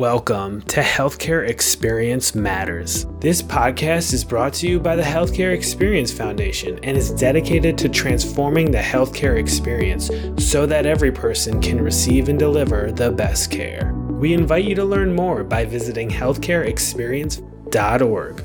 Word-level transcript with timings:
Welcome 0.00 0.62
to 0.62 0.80
Healthcare 0.80 1.46
Experience 1.46 2.34
Matters. 2.34 3.04
This 3.18 3.42
podcast 3.42 4.14
is 4.14 4.24
brought 4.24 4.54
to 4.54 4.66
you 4.66 4.80
by 4.80 4.96
the 4.96 5.02
Healthcare 5.02 5.52
Experience 5.52 6.10
Foundation 6.10 6.82
and 6.82 6.96
is 6.96 7.10
dedicated 7.10 7.76
to 7.76 7.90
transforming 7.90 8.70
the 8.70 8.78
healthcare 8.78 9.38
experience 9.38 10.10
so 10.42 10.64
that 10.64 10.86
every 10.86 11.12
person 11.12 11.60
can 11.60 11.82
receive 11.82 12.30
and 12.30 12.38
deliver 12.38 12.90
the 12.90 13.10
best 13.10 13.50
care. 13.50 13.92
We 14.08 14.32
invite 14.32 14.64
you 14.64 14.74
to 14.76 14.86
learn 14.86 15.14
more 15.14 15.44
by 15.44 15.66
visiting 15.66 16.08
healthcareexperience.org. 16.08 18.44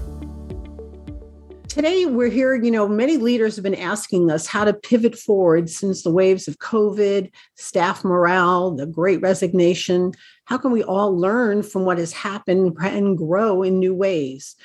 Today, 1.70 2.06
we're 2.06 2.30
here. 2.30 2.56
You 2.56 2.72
know, 2.72 2.88
many 2.88 3.18
leaders 3.18 3.56
have 3.56 3.64
been 3.64 3.76
asking 3.76 4.32
us 4.32 4.48
how 4.48 4.64
to 4.64 4.74
pivot 4.74 5.18
forward 5.18 5.70
since 5.70 6.04
the 6.04 6.12
waves 6.12 6.48
of 6.48 6.60
COVID, 6.60 7.32
staff 7.56 8.04
morale, 8.04 8.72
the 8.72 8.86
great 8.86 9.22
resignation. 9.22 10.14
How 10.46 10.57
can 10.57 10.71
we 10.71 10.84
all 10.84 11.18
learn 11.18 11.64
from 11.64 11.86
what 11.86 11.98
has 11.98 12.14
happened 12.14 12.77
and 12.82 13.18
grow 13.18 13.63
in 13.63 13.80
new 13.80 13.94
ways? 13.94 14.55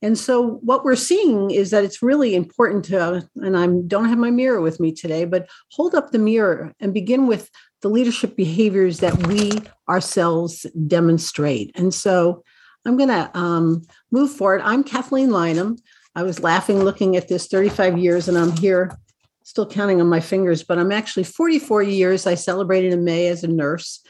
And 0.00 0.16
so, 0.16 0.60
what 0.62 0.84
we're 0.84 0.94
seeing 0.94 1.50
is 1.50 1.70
that 1.70 1.82
it's 1.82 2.02
really 2.02 2.36
important 2.36 2.84
to, 2.86 3.28
and 3.36 3.56
I 3.56 3.66
don't 3.66 4.08
have 4.08 4.18
my 4.18 4.30
mirror 4.30 4.60
with 4.60 4.78
me 4.78 4.92
today, 4.92 5.24
but 5.24 5.48
hold 5.72 5.94
up 5.94 6.12
the 6.12 6.20
mirror 6.20 6.72
and 6.78 6.94
begin 6.94 7.26
with 7.26 7.50
the 7.82 7.88
leadership 7.88 8.36
behaviors 8.36 9.00
that 9.00 9.26
we 9.26 9.50
ourselves 9.88 10.66
demonstrate. 10.86 11.72
And 11.74 11.92
so, 11.92 12.44
I'm 12.84 12.96
going 12.96 13.08
to 13.08 13.30
um, 13.36 13.82
move 14.12 14.30
forward. 14.30 14.62
I'm 14.64 14.84
Kathleen 14.84 15.30
Lynham. 15.30 15.78
I 16.14 16.22
was 16.22 16.40
laughing 16.40 16.84
looking 16.84 17.16
at 17.16 17.28
this 17.28 17.48
35 17.48 17.98
years, 17.98 18.28
and 18.28 18.38
I'm 18.38 18.56
here 18.56 18.96
still 19.42 19.66
counting 19.66 20.00
on 20.00 20.08
my 20.08 20.20
fingers, 20.20 20.62
but 20.62 20.78
I'm 20.78 20.92
actually 20.92 21.24
44 21.24 21.82
years. 21.82 22.26
I 22.26 22.34
celebrated 22.34 22.92
in 22.92 23.04
May 23.04 23.28
as 23.28 23.42
a 23.42 23.48
nurse. 23.48 24.00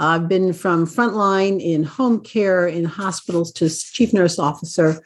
I've 0.00 0.28
been 0.28 0.52
from 0.52 0.86
frontline 0.86 1.60
in 1.60 1.82
home 1.82 2.20
care, 2.20 2.68
in 2.68 2.84
hospitals 2.84 3.50
to 3.54 3.68
chief 3.68 4.12
nurse 4.12 4.38
officer 4.38 5.02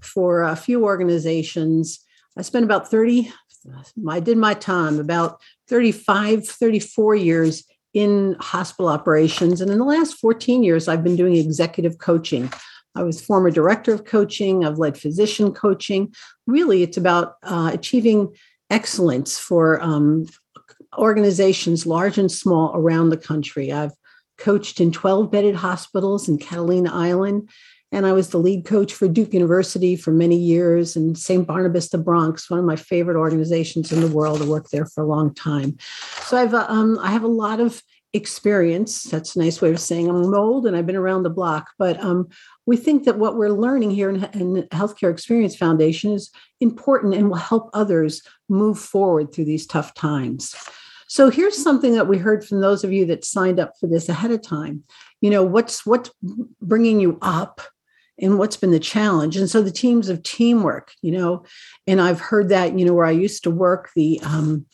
for 0.00 0.42
a 0.42 0.54
few 0.54 0.84
organizations. 0.84 2.00
I 2.36 2.42
spent 2.42 2.64
about 2.64 2.90
30, 2.90 3.32
I 4.06 4.20
did 4.20 4.36
my 4.36 4.52
time, 4.52 5.00
about 5.00 5.40
35, 5.68 6.46
34 6.46 7.14
years 7.14 7.64
in 7.94 8.36
hospital 8.38 8.88
operations. 8.88 9.62
And 9.62 9.70
in 9.70 9.78
the 9.78 9.84
last 9.84 10.18
14 10.18 10.62
years, 10.62 10.88
I've 10.88 11.02
been 11.02 11.16
doing 11.16 11.36
executive 11.36 11.96
coaching. 11.96 12.52
I 12.94 13.02
was 13.02 13.24
former 13.24 13.50
director 13.50 13.94
of 13.94 14.04
coaching. 14.04 14.64
I've 14.64 14.78
led 14.78 14.98
physician 14.98 15.52
coaching. 15.54 16.14
Really, 16.46 16.82
it's 16.82 16.98
about 16.98 17.36
uh, 17.44 17.70
achieving 17.72 18.34
excellence 18.68 19.38
for 19.38 19.80
um, 19.80 20.26
organizations 20.98 21.86
large 21.86 22.18
and 22.18 22.30
small 22.30 22.72
around 22.74 23.08
the 23.08 23.16
country. 23.16 23.72
I've 23.72 23.92
coached 24.38 24.80
in 24.80 24.92
12 24.92 25.30
bedded 25.30 25.56
hospitals 25.56 26.28
in 26.28 26.38
Catalina 26.38 26.90
Island, 26.92 27.48
and 27.94 28.06
I 28.06 28.12
was 28.12 28.30
the 28.30 28.38
lead 28.38 28.64
coach 28.64 28.92
for 28.92 29.06
Duke 29.06 29.32
University 29.32 29.94
for 29.94 30.10
many 30.10 30.36
years 30.36 30.96
and 30.96 31.16
St. 31.16 31.46
Barnabas 31.46 31.90
the 31.90 31.98
Bronx, 31.98 32.50
one 32.50 32.58
of 32.58 32.66
my 32.66 32.74
favorite 32.74 33.16
organizations 33.16 33.92
in 33.92 34.00
the 34.00 34.08
world. 34.08 34.42
I 34.42 34.46
worked 34.46 34.72
there 34.72 34.86
for 34.86 35.04
a 35.04 35.06
long 35.06 35.32
time. 35.32 35.76
So 36.24 36.36
I've 36.36 36.54
uh, 36.54 36.66
um, 36.68 36.98
I 36.98 37.12
have 37.12 37.22
a 37.22 37.28
lot 37.28 37.60
of 37.60 37.82
experience. 38.12 39.04
That's 39.04 39.36
a 39.36 39.38
nice 39.40 39.60
way 39.60 39.70
of 39.70 39.78
saying 39.78 40.08
I'm 40.08 40.34
old 40.34 40.66
and 40.66 40.76
I've 40.76 40.86
been 40.86 40.96
around 40.96 41.24
the 41.24 41.30
block. 41.30 41.70
But 41.78 42.02
um, 42.02 42.28
we 42.66 42.76
think 42.76 43.04
that 43.04 43.18
what 43.18 43.36
we're 43.36 43.50
learning 43.50 43.90
here 43.90 44.08
in, 44.08 44.24
in 44.32 44.68
Healthcare 44.72 45.12
Experience 45.12 45.56
Foundation 45.56 46.12
is 46.12 46.30
important 46.60 47.14
and 47.14 47.28
will 47.28 47.36
help 47.36 47.70
others 47.74 48.22
move 48.48 48.78
forward 48.78 49.32
through 49.32 49.44
these 49.44 49.66
tough 49.66 49.94
times. 49.94 50.54
So 51.14 51.30
here's 51.30 51.56
something 51.56 51.92
that 51.94 52.08
we 52.08 52.18
heard 52.18 52.44
from 52.44 52.60
those 52.60 52.82
of 52.82 52.92
you 52.92 53.06
that 53.06 53.24
signed 53.24 53.60
up 53.60 53.74
for 53.78 53.86
this 53.86 54.08
ahead 54.08 54.32
of 54.32 54.42
time. 54.42 54.82
You 55.20 55.30
know, 55.30 55.44
what's 55.44 55.86
what's 55.86 56.10
bringing 56.60 57.00
you 57.00 57.18
up 57.22 57.60
and 58.20 58.38
what's 58.38 58.56
been 58.56 58.70
the 58.72 58.80
challenge 58.80 59.36
and 59.36 59.50
so 59.50 59.60
the 59.60 59.72
teams 59.72 60.08
of 60.08 60.22
teamwork 60.22 60.92
you 61.02 61.10
know 61.10 61.44
and 61.88 62.00
i've 62.00 62.20
heard 62.20 62.48
that 62.48 62.78
you 62.78 62.84
know 62.84 62.94
where 62.94 63.04
i 63.04 63.10
used 63.10 63.42
to 63.42 63.50
work 63.50 63.90
the 63.96 64.20
um, 64.22 64.64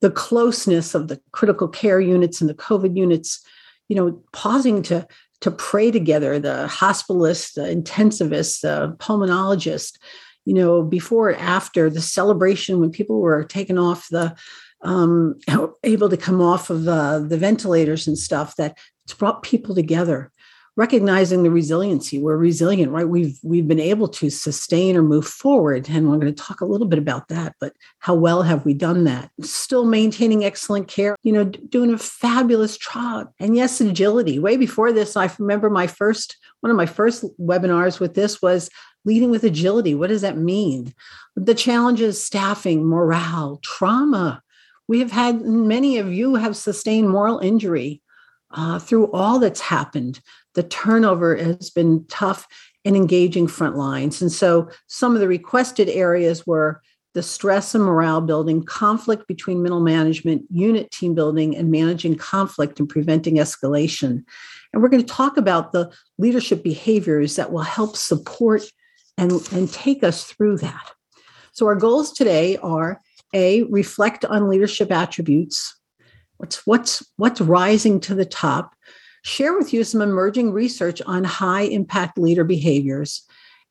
the 0.00 0.10
closeness 0.10 0.94
of 0.94 1.08
the 1.08 1.20
critical 1.32 1.68
care 1.68 2.00
units 2.00 2.40
and 2.40 2.50
the 2.50 2.54
COVID 2.54 2.96
units, 2.96 3.44
you 3.88 3.96
know, 3.96 4.22
pausing 4.32 4.82
to 4.82 5.06
to 5.42 5.50
pray 5.50 5.90
together, 5.90 6.38
the 6.38 6.66
hospitalists, 6.70 7.54
the 7.54 7.62
intensivists, 7.62 8.62
the 8.62 8.96
pulmonologists, 8.98 9.98
you 10.46 10.54
know, 10.54 10.82
before 10.82 11.28
and 11.30 11.40
after 11.40 11.90
the 11.90 12.00
celebration 12.00 12.80
when 12.80 12.90
people 12.90 13.20
were 13.20 13.44
taken 13.44 13.76
off 13.76 14.08
the 14.10 14.34
um, 14.82 15.38
able 15.86 16.08
to 16.08 16.16
come 16.16 16.42
off 16.42 16.68
of 16.68 16.86
uh, 16.86 17.20
the 17.20 17.38
ventilators 17.38 18.06
and 18.06 18.18
stuff 18.18 18.56
that 18.56 18.76
it's 19.04 19.14
brought 19.14 19.42
people 19.42 19.74
together 19.74 20.32
recognizing 20.76 21.42
the 21.42 21.50
resiliency. 21.50 22.18
We're 22.18 22.36
resilient 22.36 22.92
right? 22.92 23.08
We've 23.08 23.38
we've 23.42 23.66
been 23.66 23.80
able 23.80 24.08
to 24.08 24.28
sustain 24.28 24.96
or 24.96 25.02
move 25.02 25.26
forward 25.26 25.88
and 25.88 26.08
we're 26.08 26.18
going 26.18 26.34
to 26.34 26.42
talk 26.42 26.60
a 26.60 26.66
little 26.66 26.86
bit 26.86 26.98
about 26.98 27.28
that 27.28 27.54
but 27.60 27.72
how 27.98 28.14
well 28.14 28.42
have 28.42 28.64
we 28.64 28.74
done 28.74 29.04
that? 29.04 29.30
Still 29.40 29.86
maintaining 29.86 30.44
excellent 30.44 30.88
care 30.88 31.16
you 31.22 31.32
know 31.32 31.44
doing 31.44 31.92
a 31.92 31.98
fabulous 31.98 32.76
job. 32.76 33.32
And 33.40 33.56
yes 33.56 33.80
agility. 33.80 34.38
Way 34.38 34.56
before 34.56 34.92
this 34.92 35.16
i 35.16 35.30
remember 35.38 35.70
my 35.70 35.86
first 35.86 36.36
one 36.60 36.70
of 36.70 36.76
my 36.76 36.86
first 36.86 37.24
webinars 37.40 37.98
with 37.98 38.14
this 38.14 38.42
was 38.42 38.68
leading 39.04 39.30
with 39.30 39.44
agility. 39.44 39.94
What 39.94 40.08
does 40.08 40.22
that 40.22 40.36
mean? 40.36 40.92
The 41.36 41.54
challenges 41.54 42.22
staffing 42.22 42.84
morale 42.84 43.60
trauma 43.62 44.42
we 44.88 45.00
have 45.00 45.10
had 45.10 45.42
many 45.42 45.98
of 45.98 46.12
you 46.12 46.36
have 46.36 46.56
sustained 46.56 47.08
moral 47.08 47.38
injury 47.38 48.02
uh, 48.52 48.78
through 48.78 49.10
all 49.12 49.38
that's 49.38 49.60
happened 49.60 50.20
the 50.56 50.64
turnover 50.64 51.36
has 51.36 51.70
been 51.70 52.04
tough 52.08 52.48
and 52.84 52.96
engaging 52.96 53.46
front 53.46 53.76
lines. 53.76 54.20
And 54.20 54.32
so 54.32 54.68
some 54.88 55.14
of 55.14 55.20
the 55.20 55.28
requested 55.28 55.88
areas 55.88 56.46
were 56.46 56.80
the 57.14 57.22
stress 57.22 57.74
and 57.74 57.84
morale 57.84 58.20
building, 58.20 58.62
conflict 58.62 59.28
between 59.28 59.62
middle 59.62 59.80
management, 59.80 60.44
unit 60.50 60.90
team 60.90 61.14
building, 61.14 61.56
and 61.56 61.70
managing 61.70 62.16
conflict 62.16 62.80
and 62.80 62.88
preventing 62.88 63.36
escalation. 63.36 64.24
And 64.72 64.82
we're 64.82 64.88
going 64.88 65.04
to 65.04 65.14
talk 65.14 65.36
about 65.36 65.72
the 65.72 65.92
leadership 66.18 66.62
behaviors 66.62 67.36
that 67.36 67.52
will 67.52 67.62
help 67.62 67.96
support 67.96 68.62
and, 69.18 69.32
and 69.52 69.72
take 69.72 70.02
us 70.02 70.24
through 70.24 70.58
that. 70.58 70.90
So, 71.52 71.66
our 71.66 71.74
goals 71.74 72.12
today 72.12 72.58
are 72.58 73.00
A, 73.34 73.64
reflect 73.64 74.24
on 74.24 74.48
leadership 74.48 74.90
attributes. 74.90 75.78
What's, 76.38 76.66
what's, 76.66 77.04
what's 77.16 77.40
rising 77.40 78.00
to 78.00 78.14
the 78.14 78.26
top? 78.26 78.76
share 79.26 79.58
with 79.58 79.72
you 79.72 79.82
some 79.82 80.00
emerging 80.00 80.52
research 80.52 81.02
on 81.04 81.24
high 81.24 81.62
impact 81.62 82.16
leader 82.16 82.44
behaviors, 82.44 83.22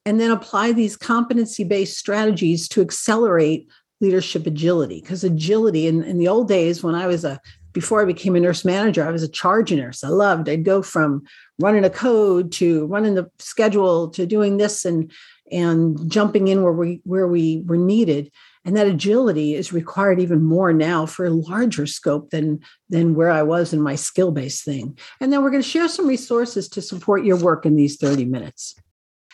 and 0.05 0.19
then 0.19 0.29
apply 0.29 0.73
these 0.73 0.97
competency 0.97 1.63
based 1.63 1.97
strategies 1.97 2.67
to 2.67 2.81
accelerate 2.81 3.69
leadership 4.01 4.45
agility. 4.45 4.99
Because 4.99 5.23
agility 5.23 5.87
in, 5.87 6.03
in 6.03 6.17
the 6.17 6.27
old 6.27 6.49
days, 6.49 6.83
when 6.83 6.93
I 6.93 7.07
was 7.07 7.23
a 7.23 7.39
before 7.71 8.01
I 8.01 8.05
became 8.05 8.35
a 8.35 8.39
nurse 8.39 8.63
manager, 8.63 9.05
I 9.05 9.11
was 9.11 9.23
a 9.23 9.29
charge 9.29 9.71
nurse. 9.71 10.03
I 10.03 10.09
loved. 10.09 10.47
I'd 10.49 10.63
go 10.63 10.81
from 10.81 11.23
running 11.59 11.83
a 11.83 11.89
code 11.89 12.51
to 12.53 12.85
running 12.87 13.15
the 13.15 13.29
schedule 13.39 14.09
to 14.09 14.25
doing 14.25 14.57
this 14.57 14.83
and 14.83 15.09
and 15.51 16.11
jumping 16.11 16.49
in 16.49 16.63
where 16.63 16.73
we 16.73 17.01
where 17.05 17.27
we 17.27 17.63
were 17.65 17.77
needed 17.77 18.29
and 18.65 18.75
that 18.75 18.87
agility 18.87 19.53
is 19.53 19.71
required 19.71 20.19
even 20.19 20.43
more 20.43 20.73
now 20.73 21.05
for 21.05 21.25
a 21.25 21.29
larger 21.29 21.85
scope 21.85 22.31
than 22.31 22.59
than 22.89 23.15
where 23.15 23.29
i 23.29 23.43
was 23.43 23.73
in 23.73 23.81
my 23.81 23.95
skill 23.95 24.31
based 24.31 24.65
thing. 24.65 24.97
And 25.21 25.31
then 25.31 25.43
we're 25.43 25.51
going 25.51 25.63
to 25.63 25.69
share 25.69 25.87
some 25.87 26.07
resources 26.07 26.67
to 26.69 26.81
support 26.81 27.23
your 27.23 27.37
work 27.37 27.65
in 27.65 27.75
these 27.75 27.97
30 27.97 28.25
minutes. 28.25 28.75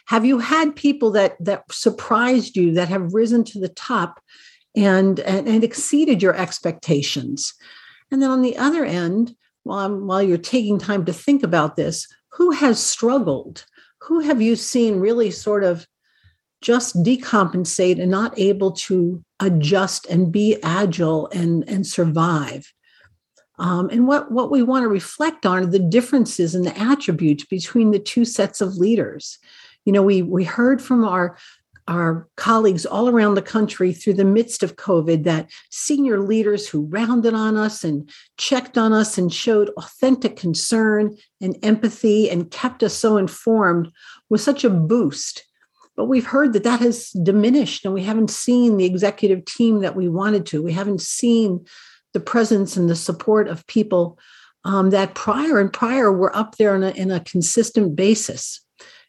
Have 0.07 0.25
you 0.25 0.39
had 0.39 0.75
people 0.75 1.11
that 1.11 1.37
that 1.39 1.63
surprised 1.71 2.57
you 2.57 2.73
that 2.73 2.89
have 2.89 3.13
risen 3.13 3.43
to 3.45 3.59
the 3.59 3.69
top 3.69 4.19
and 4.75 5.19
and, 5.21 5.47
and 5.47 5.63
exceeded 5.63 6.21
your 6.21 6.35
expectations? 6.35 7.53
And 8.11 8.21
then 8.21 8.29
on 8.29 8.41
the 8.41 8.57
other 8.57 8.83
end 8.83 9.35
while 9.63 9.85
I'm, 9.85 10.07
while 10.07 10.21
you're 10.21 10.37
taking 10.37 10.77
time 10.77 11.05
to 11.05 11.13
think 11.13 11.43
about 11.43 11.75
this 11.75 12.07
who 12.33 12.51
has 12.51 12.81
struggled? 12.81 13.65
Who 14.03 14.21
have 14.21 14.41
you 14.41 14.55
seen 14.55 14.99
really 14.99 15.31
sort 15.31 15.63
of 15.63 15.85
just 16.61 17.03
decompensate 17.03 17.99
and 17.99 18.11
not 18.11 18.37
able 18.37 18.71
to 18.71 19.23
adjust 19.39 20.05
and 20.07 20.31
be 20.31 20.57
agile 20.63 21.27
and, 21.29 21.67
and 21.67 21.85
survive. 21.85 22.71
Um, 23.57 23.89
and 23.89 24.07
what, 24.07 24.31
what 24.31 24.49
we 24.49 24.63
want 24.63 24.83
to 24.83 24.87
reflect 24.87 25.45
on 25.45 25.63
are 25.63 25.65
the 25.65 25.79
differences 25.79 26.55
and 26.55 26.65
the 26.65 26.77
attributes 26.79 27.45
between 27.45 27.91
the 27.91 27.99
two 27.99 28.25
sets 28.25 28.61
of 28.61 28.77
leaders. 28.77 29.37
You 29.85 29.93
know, 29.93 30.01
we, 30.03 30.21
we 30.21 30.43
heard 30.43 30.81
from 30.81 31.03
our, 31.03 31.37
our 31.87 32.27
colleagues 32.37 32.85
all 32.85 33.09
around 33.09 33.35
the 33.35 33.41
country 33.41 33.93
through 33.93 34.13
the 34.13 34.25
midst 34.25 34.63
of 34.63 34.77
COVID 34.77 35.23
that 35.23 35.49
senior 35.69 36.19
leaders 36.19 36.67
who 36.67 36.85
rounded 36.85 37.33
on 37.33 37.57
us 37.57 37.83
and 37.83 38.09
checked 38.37 38.77
on 38.77 38.93
us 38.93 39.17
and 39.17 39.33
showed 39.33 39.69
authentic 39.77 40.37
concern 40.37 41.15
and 41.39 41.57
empathy 41.63 42.29
and 42.29 42.51
kept 42.51 42.83
us 42.83 42.93
so 42.93 43.17
informed 43.17 43.91
was 44.29 44.43
such 44.43 44.63
a 44.63 44.69
boost 44.69 45.43
but 45.95 46.05
we've 46.05 46.25
heard 46.25 46.53
that 46.53 46.63
that 46.63 46.79
has 46.79 47.09
diminished 47.09 47.85
and 47.85 47.93
we 47.93 48.03
haven't 48.03 48.29
seen 48.29 48.77
the 48.77 48.85
executive 48.85 49.45
team 49.45 49.81
that 49.81 49.95
we 49.95 50.07
wanted 50.07 50.45
to. 50.47 50.63
We 50.63 50.73
haven't 50.73 51.01
seen 51.01 51.65
the 52.13 52.19
presence 52.19 52.77
and 52.77 52.89
the 52.89 52.95
support 52.95 53.47
of 53.47 53.67
people 53.67 54.17
um, 54.63 54.91
that 54.91 55.15
prior 55.15 55.59
and 55.59 55.71
prior 55.71 56.11
were 56.11 56.35
up 56.35 56.57
there 56.57 56.75
in 56.75 56.83
a, 56.83 56.91
in 56.91 57.11
a 57.11 57.19
consistent 57.21 57.95
basis. 57.95 58.61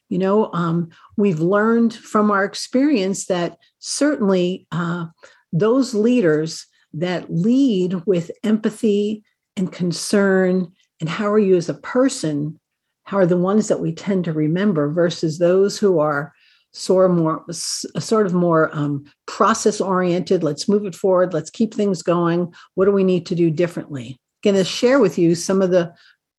You 0.08 0.18
know, 0.18 0.52
um, 0.52 0.90
we've 1.16 1.40
learned 1.40 1.94
from 1.94 2.30
our 2.30 2.44
experience 2.44 3.26
that 3.26 3.56
certainly 3.78 4.66
uh, 4.72 5.06
those 5.52 5.94
leaders 5.94 6.66
that 6.94 7.32
lead 7.32 8.02
with 8.06 8.30
empathy 8.44 9.24
and 9.56 9.72
concern 9.72 10.72
and 11.00 11.08
how 11.08 11.32
are 11.32 11.38
you 11.38 11.56
as 11.56 11.68
a 11.68 11.74
person, 11.74 12.60
how 13.04 13.18
are 13.18 13.26
the 13.26 13.36
ones 13.36 13.68
that 13.68 13.80
we 13.80 13.92
tend 13.92 14.24
to 14.24 14.32
remember 14.32 14.90
versus 14.90 15.38
those 15.38 15.78
who 15.78 15.98
are 15.98 16.32
sort 16.72 17.10
of 17.10 17.16
more 17.16 17.44
sort 17.52 18.26
of 18.26 18.34
more 18.34 18.74
um, 18.74 19.04
process 19.26 19.80
oriented 19.80 20.42
let's 20.42 20.68
move 20.68 20.86
it 20.86 20.94
forward 20.94 21.34
let's 21.34 21.50
keep 21.50 21.74
things 21.74 22.02
going. 22.02 22.52
What 22.74 22.86
do 22.86 22.92
we 22.92 23.04
need 23.04 23.26
to 23.26 23.34
do 23.34 23.50
differently? 23.50 24.18
Going 24.42 24.56
to 24.56 24.64
share 24.64 24.98
with 24.98 25.18
you 25.18 25.34
some 25.34 25.62
of 25.62 25.70
the 25.70 25.94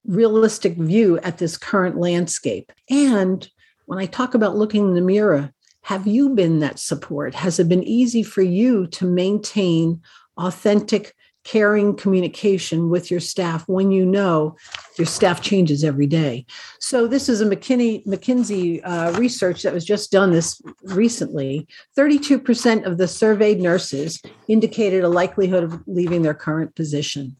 realistic 0.05 0.75
view 0.75 1.17
at 1.19 1.37
this 1.37 1.57
current 1.57 1.97
landscape. 1.97 2.71
And 2.89 3.47
when 3.85 3.99
i 3.99 4.05
talk 4.05 4.33
about 4.33 4.55
looking 4.55 4.89
in 4.89 4.95
the 4.95 5.01
mirror 5.01 5.53
have 5.83 6.07
you 6.07 6.29
been 6.29 6.59
that 6.59 6.79
support? 6.79 7.35
Has 7.35 7.59
it 7.59 7.67
been 7.67 7.83
easy 7.83 8.23
for 8.23 8.41
you 8.41 8.87
to 8.87 9.05
maintain 9.05 10.01
authentic 10.37 11.13
caring 11.43 11.95
communication 11.95 12.89
with 12.89 13.11
your 13.11 13.19
staff 13.19 13.67
when 13.67 13.91
you 13.91 14.05
know 14.05 14.55
your 14.97 15.05
staff 15.05 15.41
changes 15.41 15.83
every 15.83 16.07
day. 16.07 16.45
So 16.79 17.07
this 17.07 17.27
is 17.27 17.41
a 17.41 17.45
McKinney 17.45 18.05
McKinsey 18.05 18.81
uh, 18.83 19.13
research 19.17 19.63
that 19.63 19.73
was 19.73 19.85
just 19.85 20.11
done 20.11 20.31
this 20.31 20.61
recently. 20.83 21.67
32% 21.97 22.85
of 22.85 22.97
the 22.97 23.07
surveyed 23.07 23.59
nurses 23.59 24.21
indicated 24.47 25.03
a 25.03 25.09
likelihood 25.09 25.63
of 25.63 25.81
leaving 25.87 26.21
their 26.21 26.33
current 26.33 26.75
position. 26.75 27.35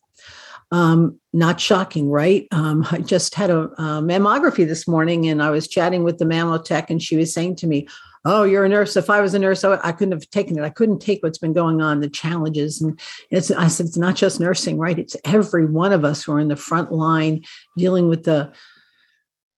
Um, 0.71 1.19
not 1.33 1.61
shocking, 1.61 2.09
right? 2.09 2.47
Um, 2.51 2.85
I 2.89 2.97
just 2.97 3.35
had 3.35 3.51
a, 3.51 3.59
a 3.59 4.01
mammography 4.01 4.67
this 4.67 4.87
morning 4.87 5.27
and 5.27 5.41
I 5.41 5.51
was 5.51 5.67
chatting 5.67 6.03
with 6.03 6.17
the 6.17 6.25
mammotech 6.25 6.89
and 6.89 7.01
she 7.01 7.15
was 7.15 7.31
saying 7.31 7.57
to 7.57 7.67
me, 7.67 7.87
oh, 8.25 8.43
you're 8.43 8.65
a 8.65 8.69
nurse. 8.69 8.95
If 8.95 9.09
I 9.09 9.21
was 9.21 9.33
a 9.33 9.39
nurse, 9.39 9.63
I 9.63 9.91
couldn't 9.91 10.13
have 10.13 10.29
taken 10.29 10.57
it. 10.57 10.63
I 10.63 10.69
couldn't 10.69 10.99
take 10.99 11.21
what's 11.23 11.37
been 11.37 11.53
going 11.53 11.81
on, 11.81 11.99
the 11.99 12.09
challenges. 12.09 12.81
And 12.81 12.99
it's, 13.29 13.51
I 13.51 13.67
said, 13.67 13.87
it's 13.87 13.97
not 13.97 14.15
just 14.15 14.39
nursing, 14.39 14.77
right? 14.77 14.97
It's 14.97 15.17
every 15.25 15.65
one 15.65 15.91
of 15.91 16.05
us 16.05 16.23
who 16.23 16.33
are 16.33 16.39
in 16.39 16.47
the 16.47 16.55
front 16.55 16.91
line 16.91 17.43
dealing 17.77 18.07
with 18.07 18.23
the, 18.23 18.53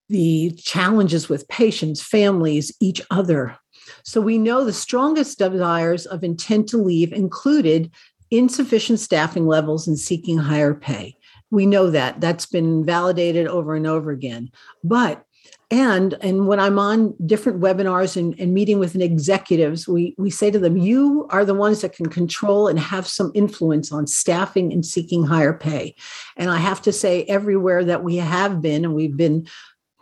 the 0.10 0.52
challenges 0.58 1.30
with 1.30 1.48
patients, 1.48 2.02
families, 2.02 2.76
each 2.80 3.02
other. 3.12 3.58
So 4.04 4.20
we 4.20 4.38
know 4.38 4.66
the 4.66 4.74
strongest 4.74 5.38
desires 5.38 6.06
of 6.08 6.24
intent 6.24 6.70
to 6.70 6.78
leave 6.78 7.14
included 7.14 7.92
insufficient 8.32 9.00
staffing 9.00 9.46
levels 9.46 9.88
and 9.88 9.98
seeking 9.98 10.38
higher 10.38 10.74
pay. 10.74 11.16
We 11.52 11.68
know 11.68 11.92
that. 11.92 12.20
That's 12.20 12.48
been 12.48 12.84
validated 12.84 13.48
over 13.48 13.76
and 13.76 13.86
over 13.86 14.10
again. 14.10 14.50
But 14.84 15.24
and 15.72 16.16
and 16.22 16.48
when 16.48 16.60
i'm 16.60 16.78
on 16.78 17.14
different 17.26 17.60
webinars 17.60 18.16
and, 18.16 18.40
and 18.40 18.54
meeting 18.54 18.78
with 18.78 18.96
executives 18.96 19.88
we 19.88 20.14
we 20.18 20.30
say 20.30 20.52
to 20.52 20.60
them 20.60 20.78
you 20.78 21.26
are 21.32 21.44
the 21.44 21.54
ones 21.54 21.82
that 21.82 21.96
can 21.96 22.08
control 22.08 22.68
and 22.68 22.80
have 22.80 23.08
some 23.08 23.32
influence 23.34 23.92
on 23.92 24.06
staffing 24.06 24.72
and 24.72 24.86
seeking 24.86 25.26
higher 25.26 25.54
pay. 25.54 25.96
And 26.38 26.50
i 26.50 26.58
have 26.58 26.82
to 26.84 26.92
say 26.92 27.24
everywhere 27.24 27.84
that 27.84 28.04
we 28.04 28.18
have 28.18 28.62
been 28.62 28.86
and 28.86 28.94
we've 28.94 29.18
been 29.18 29.48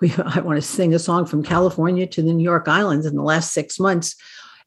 we, 0.01 0.13
i 0.25 0.39
want 0.39 0.57
to 0.57 0.62
sing 0.62 0.94
a 0.94 1.00
song 1.00 1.25
from 1.25 1.44
california 1.44 2.07
to 2.07 2.21
the 2.21 2.33
new 2.33 2.44
york 2.44 2.68
islands 2.68 3.06
in 3.06 3.15
the 3.15 3.24
last 3.24 3.54
six 3.54 3.80
months 3.80 4.15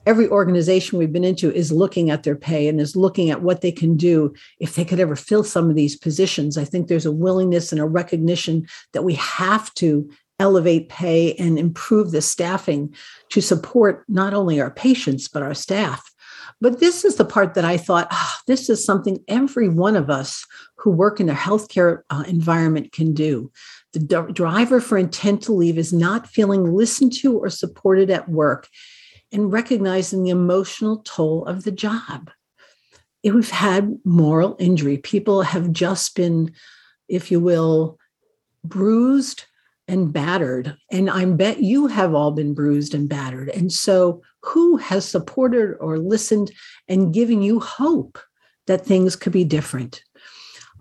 every 0.06 0.28
organization 0.28 0.98
we've 0.98 1.12
been 1.12 1.24
into 1.24 1.52
is 1.52 1.72
looking 1.72 2.10
at 2.10 2.22
their 2.22 2.36
pay 2.36 2.68
and 2.68 2.80
is 2.80 2.94
looking 2.94 3.30
at 3.30 3.42
what 3.42 3.60
they 3.60 3.72
can 3.72 3.96
do 3.96 4.32
if 4.60 4.76
they 4.76 4.84
could 4.84 5.00
ever 5.00 5.16
fill 5.16 5.42
some 5.42 5.68
of 5.68 5.74
these 5.74 5.96
positions. 5.96 6.56
I 6.56 6.64
think 6.64 6.86
there's 6.86 7.06
a 7.06 7.12
willingness 7.12 7.72
and 7.72 7.80
a 7.80 7.84
recognition 7.84 8.68
that 8.92 9.02
we 9.02 9.14
have 9.14 9.74
to 9.74 10.08
elevate 10.38 10.88
pay 10.88 11.34
and 11.34 11.58
improve 11.58 12.10
the 12.10 12.22
staffing 12.22 12.94
to 13.30 13.40
support 13.40 14.04
not 14.08 14.34
only 14.34 14.60
our 14.60 14.70
patients, 14.70 15.28
but 15.28 15.42
our 15.42 15.54
staff. 15.54 16.02
But 16.60 16.80
this 16.80 17.04
is 17.04 17.16
the 17.16 17.24
part 17.24 17.54
that 17.54 17.64
I 17.64 17.76
thought, 17.76 18.08
oh, 18.10 18.34
this 18.46 18.70
is 18.70 18.84
something 18.84 19.22
every 19.28 19.68
one 19.68 19.96
of 19.96 20.08
us 20.08 20.46
who 20.76 20.90
work 20.90 21.20
in 21.20 21.28
a 21.28 21.34
healthcare 21.34 22.02
uh, 22.08 22.24
environment 22.26 22.92
can 22.92 23.12
do. 23.12 23.50
The 23.92 23.98
d- 23.98 24.32
driver 24.32 24.80
for 24.80 24.96
intent 24.96 25.42
to 25.42 25.52
leave 25.52 25.76
is 25.76 25.92
not 25.92 26.28
feeling 26.28 26.72
listened 26.72 27.12
to 27.14 27.36
or 27.36 27.50
supported 27.50 28.10
at 28.10 28.28
work 28.28 28.68
and 29.32 29.52
recognizing 29.52 30.22
the 30.22 30.30
emotional 30.30 30.98
toll 31.04 31.44
of 31.44 31.64
the 31.64 31.72
job. 31.72 32.30
If 33.22 33.34
We've 33.34 33.50
had 33.50 33.98
moral 34.04 34.56
injury. 34.58 34.98
People 34.98 35.42
have 35.42 35.72
just 35.72 36.14
been, 36.14 36.52
if 37.08 37.30
you 37.30 37.40
will, 37.40 37.98
bruised, 38.64 39.44
and 39.88 40.12
battered. 40.12 40.76
And 40.90 41.08
I 41.08 41.24
bet 41.24 41.62
you 41.62 41.86
have 41.86 42.14
all 42.14 42.32
been 42.32 42.54
bruised 42.54 42.94
and 42.94 43.08
battered. 43.08 43.48
And 43.50 43.72
so, 43.72 44.22
who 44.42 44.76
has 44.76 45.08
supported 45.08 45.76
or 45.80 45.98
listened 45.98 46.52
and 46.88 47.12
given 47.12 47.42
you 47.42 47.58
hope 47.60 48.18
that 48.66 48.84
things 48.84 49.16
could 49.16 49.32
be 49.32 49.44
different? 49.44 50.02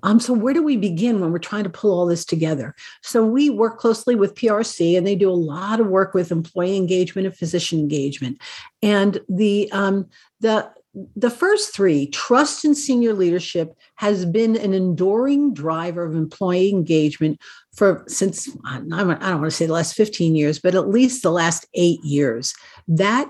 Um, 0.04 0.20
so, 0.20 0.34
where 0.34 0.54
do 0.54 0.62
we 0.62 0.78
begin 0.78 1.20
when 1.20 1.32
we're 1.32 1.40
trying 1.40 1.64
to 1.64 1.70
pull 1.70 1.98
all 1.98 2.06
this 2.06 2.26
together? 2.26 2.76
So, 3.02 3.26
we 3.26 3.50
work 3.50 3.80
closely 3.80 4.16
with 4.16 4.36
PRC, 4.36 4.98
and 4.98 5.06
they 5.06 5.16
do 5.16 5.30
a 5.30 5.34
lot 5.34 5.80
of 5.80 5.88
work 5.88 6.14
with 6.14 6.32
employee 6.32 6.78
engagement 6.78 7.26
and 7.26 7.36
physician 7.36 7.80
engagement. 7.80 8.40
And 8.82 9.20
the 9.30 9.72
um, 9.72 10.08
the 10.42 10.70
the 11.16 11.30
first 11.30 11.74
three, 11.74 12.08
trust 12.08 12.64
in 12.64 12.74
senior 12.74 13.14
leadership, 13.14 13.76
has 13.96 14.26
been 14.26 14.56
an 14.56 14.74
enduring 14.74 15.54
driver 15.54 16.06
of 16.06 16.16
employee 16.16 16.70
engagement 16.70 17.40
for 17.74 18.06
since 18.08 18.50
I 18.66 18.80
don't 18.80 18.90
want 18.90 19.44
to 19.44 19.52
say 19.52 19.66
the 19.66 19.74
last 19.74 19.96
15 19.96 20.36
years, 20.36 20.60
but 20.60 20.76
at 20.76 20.90
least 20.90 21.22
the 21.22 21.32
last 21.32 21.66
eight 21.74 22.04
years. 22.04 22.54
That 22.88 23.30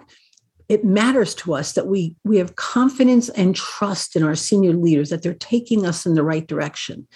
it 0.67 0.83
matters 0.83 1.35
to 1.35 1.53
us 1.53 1.73
that 1.73 1.88
we 1.88 2.15
we 2.23 2.38
have 2.38 2.56
confidence 2.56 3.29
and 3.29 3.56
trust 3.56 4.15
in 4.15 4.23
our 4.23 4.35
senior 4.35 4.73
leaders 4.73 5.09
that 5.09 5.23
they're 5.23 5.33
taking 5.33 5.85
us 5.85 6.06
in 6.06 6.13
the 6.13 6.23
right 6.23 6.47
direction. 6.47 7.07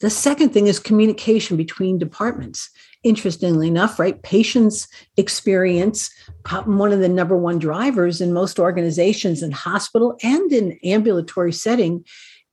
The 0.00 0.10
second 0.10 0.50
thing 0.50 0.66
is 0.66 0.78
communication 0.78 1.56
between 1.56 1.98
departments 1.98 2.70
interestingly 3.04 3.68
enough, 3.68 3.98
right? 3.98 4.22
Patients 4.22 4.88
experience 5.16 6.10
uh, 6.50 6.62
one 6.62 6.92
of 6.92 7.00
the 7.00 7.08
number 7.08 7.36
one 7.36 7.58
drivers 7.58 8.20
in 8.20 8.32
most 8.32 8.58
organizations 8.58 9.42
in 9.42 9.52
hospital 9.52 10.18
and 10.22 10.52
in 10.52 10.78
ambulatory 10.82 11.52
setting 11.52 12.04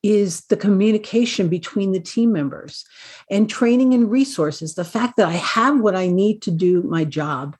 is 0.02 0.42
the 0.46 0.56
communication 0.56 1.48
between 1.48 1.92
the 1.92 2.00
team 2.00 2.32
members 2.32 2.84
and 3.30 3.48
training 3.48 3.94
and 3.94 4.10
resources. 4.10 4.74
The 4.74 4.84
fact 4.84 5.16
that 5.16 5.28
I 5.28 5.32
have 5.32 5.80
what 5.80 5.94
I 5.94 6.08
need 6.08 6.42
to 6.42 6.50
do 6.50 6.82
my 6.82 7.04
job 7.04 7.56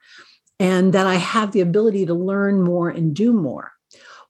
and 0.59 0.93
that 0.93 1.07
I 1.07 1.15
have 1.15 1.53
the 1.53 1.61
ability 1.61 2.07
to 2.07 2.15
learn 2.15 2.63
more 2.63 2.89
and 2.89 3.15
do 3.15 3.33
more. 3.33 3.73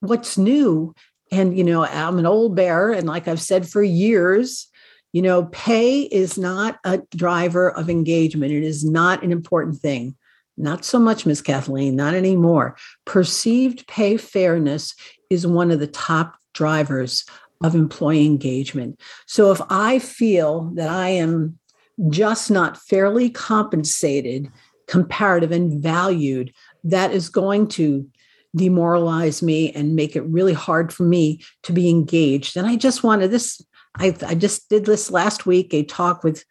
What's 0.01 0.37
new, 0.37 0.95
and 1.31 1.57
you 1.57 1.65
know, 1.65 1.85
I'm 1.85 2.19
an 2.19 2.27
old 2.27 2.55
bear, 2.55 2.91
and 2.91 3.07
like 3.07 3.29
I've 3.29 3.41
said 3.41 3.69
for 3.69 3.83
years, 3.83 4.69
you 5.13 5.23
know, 5.23 5.45
pay 5.47 6.03
is 6.03 6.39
not 6.39 6.79
a 6.85 7.03
driver 7.15 7.71
of 7.71 7.91
engagement. 7.91 8.53
It 8.53 8.65
is 8.65 8.85
not 8.85 9.23
an 9.23 9.31
important 9.31 9.79
thing. 9.79 10.17
Not 10.57 10.85
so 10.85 10.99
much, 10.99 11.25
Ms. 11.25 11.43
Kathleen, 11.43 11.97
not 11.97 12.15
anymore. 12.15 12.77
Perceived 13.05 13.87
pay 13.87 14.17
fairness 14.17 14.95
is 15.31 15.47
one 15.47 15.71
of 15.71 15.81
the 15.81 15.87
top 15.87 16.37
drivers 16.55 17.25
of 17.63 17.75
employee 17.75 18.27
engagement. 18.27 19.01
So 19.27 19.51
if 19.53 19.61
I 19.71 19.99
feel 19.99 20.71
that 20.75 20.89
I 20.89 21.09
am 21.09 21.59
just 22.09 22.51
not 22.51 22.77
fairly 22.77 23.31
compensated, 23.31 24.51
comparative, 24.89 25.53
and 25.53 25.83
valued, 25.83 26.53
that 26.85 27.13
is 27.13 27.29
going 27.29 27.69
to 27.69 28.07
demoralize 28.55 29.43
me 29.43 29.73
and 29.73 29.97
make 29.97 30.17
it 30.17 30.23
really 30.23 30.53
hard 30.53 30.93
for 30.93 31.05
me 31.05 31.41
to 31.63 31.73
be 31.73 31.89
engaged. 31.89 32.57
And 32.57 32.67
I 32.67 32.77
just 32.77 33.03
wanted 33.03 33.31
this 33.31 33.63
I, 33.97 34.17
I 34.27 34.35
just 34.35 34.69
did 34.69 34.87
this 34.87 35.11
last 35.11 35.47
week, 35.47 35.73
a 35.75 35.83
talk 35.83 36.25
with 36.25 36.45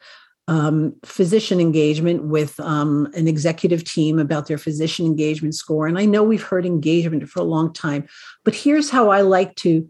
um, 0.48 0.96
physician 1.06 1.60
engagement 1.60 2.24
with 2.24 2.60
um, 2.60 3.08
an 3.14 3.28
executive 3.28 3.84
team 3.84 4.20
about 4.20 4.48
their 4.48 4.58
physician 4.58 5.06
engagement 5.06 5.56
score. 5.56 5.88
And 5.88 5.98
I 5.98 6.06
know 6.06 6.24
we've 6.24 6.44
heard 6.44 6.66
engagement 6.66 7.28
for 7.30 7.40
a 7.40 7.44
long 7.44 7.72
time, 7.74 8.08
but 8.44 8.56
here's 8.56 8.90
how 8.90 9.10
I 9.10 9.22
like 9.22 9.56
to 9.58 9.88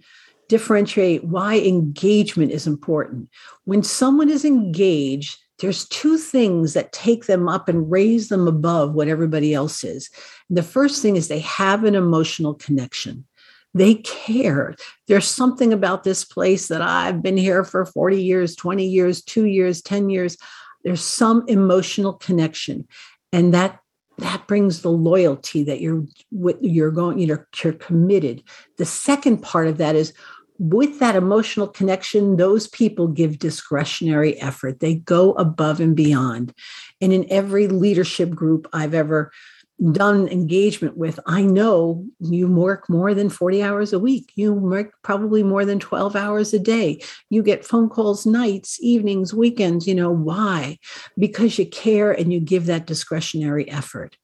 differentiate 0.50 1.24
why 1.24 1.60
engagement 1.60 2.52
is 2.52 2.68
important. 2.68 3.30
When 3.64 3.84
someone 3.84 4.30
is 4.30 4.44
engaged, 4.44 5.38
there's 5.60 5.88
two 5.88 6.18
things 6.18 6.74
that 6.74 6.92
take 6.92 7.26
them 7.26 7.48
up 7.48 7.70
and 7.70 7.90
raise 7.90 8.28
them 8.28 8.48
above 8.48 8.94
what 8.94 9.08
everybody 9.08 9.54
else 9.54 9.84
is. 9.84 10.10
And 10.50 10.58
the 10.58 10.64
first 10.64 11.02
thing 11.02 11.16
is 11.16 11.28
they 11.28 11.40
have 11.40 11.86
an 11.86 11.96
emotional 11.96 12.54
connection. 12.56 13.26
They 13.74 13.96
care. 13.96 14.76
There's 15.08 15.28
something 15.28 15.72
about 15.72 16.04
this 16.04 16.26
place 16.26 16.68
that 16.68 16.82
I've 16.82 17.22
been 17.22 17.38
here 17.38 17.64
for 17.64 17.86
40 17.86 18.22
years, 18.22 18.56
20 18.56 18.86
years, 18.86 19.22
two 19.22 19.46
years, 19.46 19.82
10 19.82 20.10
years. 20.10 20.38
There's 20.84 21.04
some 21.04 21.44
emotional 21.48 22.14
connection. 22.14 22.88
And 23.32 23.54
that 23.54 23.80
that 24.18 24.46
brings 24.46 24.82
the 24.82 24.92
loyalty 24.92 25.64
that 25.64 25.80
you're 25.80 26.06
you're 26.62 26.92
going 26.92 27.18
you 27.18 27.26
know 27.26 27.38
you're 27.64 27.74
committed 27.74 28.44
the 28.78 28.86
second 28.86 29.42
part 29.42 29.68
of 29.68 29.78
that 29.78 29.96
is 29.96 30.14
with 30.62 31.00
that 31.00 31.16
emotional 31.16 31.68
connection, 31.68 32.38
those 32.38 32.68
people 32.68 33.08
give 33.08 33.40
discretionary 33.40 34.40
effort. 34.40 34.80
They 34.80 34.94
go 34.94 35.32
above 35.34 35.80
and 35.80 35.96
beyond. 35.96 36.54
And 37.02 37.12
in 37.12 37.26
every 37.32 37.68
leadership 37.68 38.30
group 38.30 38.68
I've 38.72 38.94
ever 38.94 39.32
done 39.92 40.28
engagement 40.28 40.96
with, 40.96 41.20
I 41.26 41.42
know 41.42 42.06
you 42.20 42.48
work 42.48 42.88
more 42.88 43.14
than 43.14 43.30
40 43.30 43.64
hours 43.64 43.94
a 43.94 44.00
week. 44.00 44.32
You 44.36 44.54
work 44.54 44.94
probably 45.02 45.42
more 45.42 45.66
than 45.66 45.80
12 45.80 46.16
hours 46.16 46.54
a 46.54 46.60
day. 46.60 47.02
You 47.30 47.42
get 47.42 47.66
phone 47.66 47.90
calls 47.90 48.26
nights, 48.26 48.78
evenings, 48.82 49.34
weekends. 49.34 49.88
You 49.88 49.96
know 49.96 50.12
why? 50.12 50.78
Because 51.18 51.58
you 51.58 51.66
care 51.66 52.12
and 52.12 52.32
you 52.32 52.40
give 52.40 52.68
that 52.68 52.86
discretionary 52.86 53.70
effort. 53.72 54.18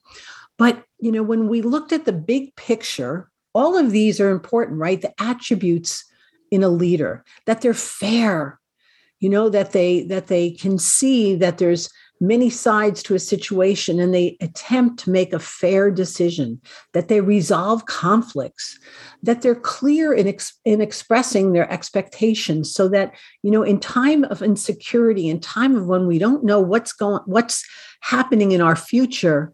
But, 0.58 0.84
you 1.00 1.12
know, 1.12 1.24
when 1.24 1.48
we 1.48 1.62
looked 1.62 1.92
at 1.92 2.06
the 2.06 2.14
big 2.14 2.56
picture, 2.56 3.30
all 3.54 3.78
of 3.78 3.92
these 3.92 4.20
are 4.20 4.30
important, 4.30 4.80
right? 4.80 5.02
The 5.02 5.14
attributes 5.20 6.04
in 6.52 6.64
a 6.64 6.70
leader, 6.70 7.24
that 7.46 7.62
they're 7.62 7.74
fair, 7.74 8.60
you 9.20 9.30
know, 9.30 9.50
that 9.50 9.72
they 9.72 10.04
that 10.04 10.28
they 10.28 10.52
can 10.52 10.78
see 10.78 11.36
that 11.36 11.58
there's 11.58 11.90
many 12.20 12.50
sides 12.50 13.04
to 13.04 13.16
a 13.16 13.20
situation 13.20 14.00
and 14.00 14.14
they 14.14 14.38
attempt 14.42 15.00
to 15.00 15.10
make 15.10 15.34
a 15.34 15.40
fair 15.40 15.92
decision, 15.92 16.60
that 16.94 17.08
they 17.08 17.22
resolve 17.22 17.86
conflicts, 17.86 18.80
that 19.22 19.42
they're 19.42 19.56
clear 19.56 20.14
in, 20.14 20.28
ex- 20.28 20.60
in 20.66 20.82
expressing 20.82 21.54
their 21.54 21.72
expectations 21.72 22.74
so 22.74 22.88
that, 22.88 23.14
you 23.44 23.52
know, 23.52 23.64
in 23.64 23.80
time 23.80 24.24
of 24.26 24.42
insecurity, 24.42 25.30
in 25.30 25.40
time 25.40 25.76
of 25.76 25.88
when 25.88 26.08
we 26.08 26.18
don't 26.18 26.44
know 26.44 26.60
what's 26.60 26.94
going, 26.94 27.22
what's 27.26 27.64
happening 28.02 28.52
in 28.52 28.62
our 28.62 28.76
future, 28.76 29.54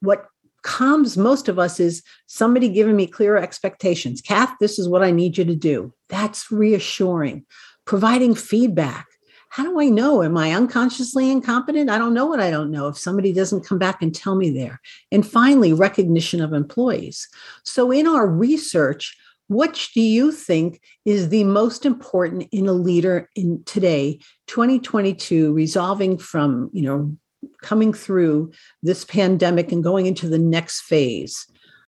what 0.00 0.26
calms 0.62 1.16
most 1.16 1.48
of 1.48 1.58
us 1.58 1.78
is 1.78 2.02
somebody 2.26 2.68
giving 2.68 2.96
me 2.96 3.06
clear 3.06 3.36
expectations. 3.36 4.20
Kath, 4.20 4.54
this 4.60 4.78
is 4.78 4.88
what 4.88 5.02
I 5.02 5.10
need 5.10 5.36
you 5.38 5.44
to 5.44 5.54
do. 5.54 5.92
That's 6.08 6.50
reassuring. 6.50 7.44
Providing 7.84 8.34
feedback 8.34 9.06
how 9.54 9.62
do 9.62 9.78
I 9.78 9.88
know? 9.88 10.24
Am 10.24 10.36
I 10.36 10.52
unconsciously 10.52 11.30
incompetent? 11.30 11.88
I 11.88 11.96
don't 11.96 12.12
know 12.12 12.26
what 12.26 12.40
I 12.40 12.50
don't 12.50 12.72
know 12.72 12.88
if 12.88 12.98
somebody 12.98 13.32
doesn't 13.32 13.64
come 13.64 13.78
back 13.78 14.02
and 14.02 14.12
tell 14.12 14.34
me 14.34 14.50
there. 14.50 14.80
And 15.12 15.24
finally, 15.24 15.72
recognition 15.72 16.42
of 16.42 16.52
employees. 16.52 17.28
So, 17.62 17.92
in 17.92 18.08
our 18.08 18.26
research, 18.26 19.16
what 19.46 19.88
do 19.94 20.00
you 20.00 20.32
think 20.32 20.80
is 21.04 21.28
the 21.28 21.44
most 21.44 21.86
important 21.86 22.48
in 22.50 22.66
a 22.66 22.72
leader 22.72 23.30
in 23.36 23.62
today, 23.62 24.18
2022, 24.48 25.52
resolving 25.52 26.18
from, 26.18 26.68
you 26.72 26.82
know, 26.82 27.16
coming 27.62 27.92
through 27.92 28.50
this 28.82 29.04
pandemic 29.04 29.70
and 29.70 29.84
going 29.84 30.06
into 30.06 30.28
the 30.28 30.36
next 30.36 30.80
phase? 30.80 31.46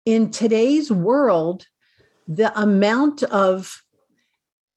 In 0.07 0.31
today's 0.31 0.93
world, 0.93 1.67
the 2.29 2.57
amount 2.57 3.25
of 3.25 3.83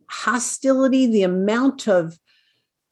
hostility, 0.09 1.05
the 1.05 1.21
amount 1.21 1.87
of 1.87 2.17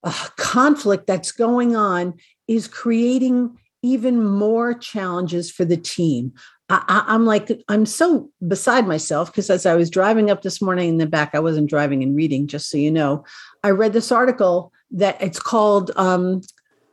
uh, 0.04 0.28
conflict 0.38 1.08
that's 1.08 1.32
going 1.32 1.76
on 1.76 2.14
is 2.48 2.68
creating 2.68 3.58
even 3.82 4.24
more 4.24 4.74
challenges 4.74 5.52
for 5.52 5.66
the 5.66 5.78
team. 5.78 6.34
I, 6.72 7.04
am 7.08 7.26
like, 7.26 7.50
I'm 7.68 7.88
so 7.88 8.30
beside 8.48 8.86
myself 8.88 9.32
because 9.32 9.50
as 9.50 9.66
I 9.66 9.76
was 9.76 9.90
driving 9.90 10.30
up 10.30 10.44
this 10.44 10.62
morning 10.62 10.90
in 10.90 10.98
the 10.98 11.08
back, 11.08 11.32
I 11.34 11.40
wasn't 11.40 11.70
driving 11.70 12.04
and 12.04 12.16
reading, 12.16 12.46
just 12.46 12.70
so 12.70 12.78
you 12.78 12.92
know. 12.92 13.26
I 13.64 13.72
read 13.72 13.94
this 13.94 14.12
article 14.12 14.72
that 14.92 15.20
it's 15.20 15.40
called 15.40 15.92
um, 15.96 16.42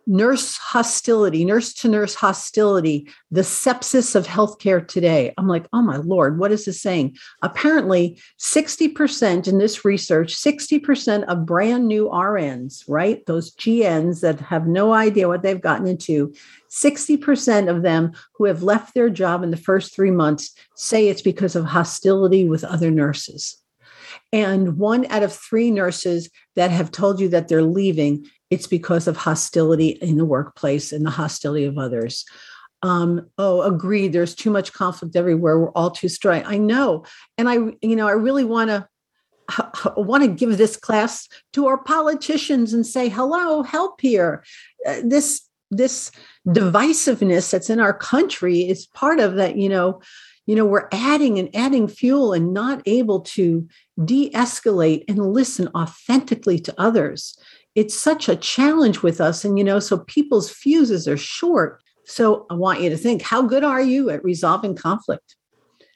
nurse 0.06 0.56
hostility, 0.56 1.44
nurse 1.44 1.72
to 1.74 1.88
nurse 1.88 2.14
hostility, 2.14 3.08
the 3.30 3.40
sepsis 3.40 4.14
of 4.14 4.26
healthcare 4.26 4.86
today. 4.86 5.34
I'm 5.36 5.48
like, 5.48 5.66
oh 5.72 5.82
my 5.82 5.96
Lord, 5.96 6.38
what 6.38 6.52
is 6.52 6.64
this 6.64 6.80
saying? 6.80 7.16
Apparently, 7.42 8.20
60% 8.40 9.48
in 9.48 9.58
this 9.58 9.84
research, 9.84 10.34
60% 10.34 11.24
of 11.24 11.46
brand 11.46 11.88
new 11.88 12.08
RNs, 12.08 12.84
right? 12.88 13.24
Those 13.26 13.54
GNs 13.56 14.20
that 14.20 14.40
have 14.40 14.66
no 14.66 14.92
idea 14.92 15.28
what 15.28 15.42
they've 15.42 15.60
gotten 15.60 15.86
into, 15.86 16.32
60% 16.70 17.68
of 17.68 17.82
them 17.82 18.12
who 18.34 18.44
have 18.44 18.62
left 18.62 18.94
their 18.94 19.10
job 19.10 19.42
in 19.42 19.50
the 19.50 19.56
first 19.56 19.94
three 19.94 20.10
months 20.10 20.54
say 20.76 21.08
it's 21.08 21.22
because 21.22 21.56
of 21.56 21.64
hostility 21.64 22.48
with 22.48 22.64
other 22.64 22.90
nurses. 22.90 23.60
And 24.32 24.76
one 24.76 25.06
out 25.06 25.22
of 25.22 25.32
three 25.32 25.70
nurses 25.70 26.30
that 26.56 26.70
have 26.70 26.90
told 26.90 27.20
you 27.20 27.28
that 27.30 27.48
they're 27.48 27.62
leaving 27.62 28.26
it's 28.50 28.66
because 28.66 29.08
of 29.08 29.16
hostility 29.16 29.88
in 29.88 30.16
the 30.16 30.24
workplace 30.24 30.92
and 30.92 31.04
the 31.04 31.10
hostility 31.10 31.64
of 31.64 31.78
others. 31.78 32.24
Um, 32.82 33.28
oh, 33.38 33.62
agreed. 33.62 34.12
There's 34.12 34.34
too 34.34 34.50
much 34.50 34.72
conflict 34.72 35.16
everywhere. 35.16 35.58
We're 35.58 35.70
all 35.72 35.90
too 35.90 36.08
strong. 36.08 36.44
I 36.44 36.58
know, 36.58 37.04
and 37.38 37.48
I, 37.48 37.54
you 37.82 37.96
know, 37.96 38.06
I 38.06 38.12
really 38.12 38.44
want 38.44 38.70
to 38.70 38.86
want 39.96 40.24
to 40.24 40.28
give 40.28 40.58
this 40.58 40.76
class 40.76 41.28
to 41.54 41.66
our 41.66 41.78
politicians 41.78 42.72
and 42.72 42.86
say, 42.86 43.08
"Hello, 43.08 43.62
help 43.62 44.00
here." 44.00 44.44
Uh, 44.86 45.00
this 45.02 45.42
this 45.70 46.12
divisiveness 46.46 47.50
that's 47.50 47.70
in 47.70 47.80
our 47.80 47.94
country 47.94 48.60
is 48.60 48.86
part 48.86 49.20
of 49.20 49.36
that. 49.36 49.56
You 49.56 49.68
know, 49.68 50.00
you 50.46 50.54
know, 50.54 50.66
we're 50.66 50.88
adding 50.92 51.38
and 51.38 51.54
adding 51.56 51.88
fuel 51.88 52.32
and 52.32 52.52
not 52.52 52.82
able 52.86 53.20
to 53.20 53.66
de-escalate 54.04 55.04
and 55.08 55.32
listen 55.32 55.68
authentically 55.74 56.58
to 56.60 56.74
others 56.78 57.36
it's 57.76 57.94
such 57.94 58.28
a 58.28 58.34
challenge 58.34 59.02
with 59.02 59.20
us. 59.20 59.44
And, 59.44 59.58
you 59.58 59.62
know, 59.62 59.78
so 59.78 59.98
people's 59.98 60.50
fuses 60.50 61.06
are 61.06 61.18
short. 61.18 61.80
So 62.06 62.46
I 62.50 62.54
want 62.54 62.80
you 62.80 62.88
to 62.90 62.96
think 62.96 63.20
how 63.22 63.42
good 63.42 63.62
are 63.62 63.82
you 63.82 64.08
at 64.10 64.24
resolving 64.24 64.74
conflict? 64.74 65.36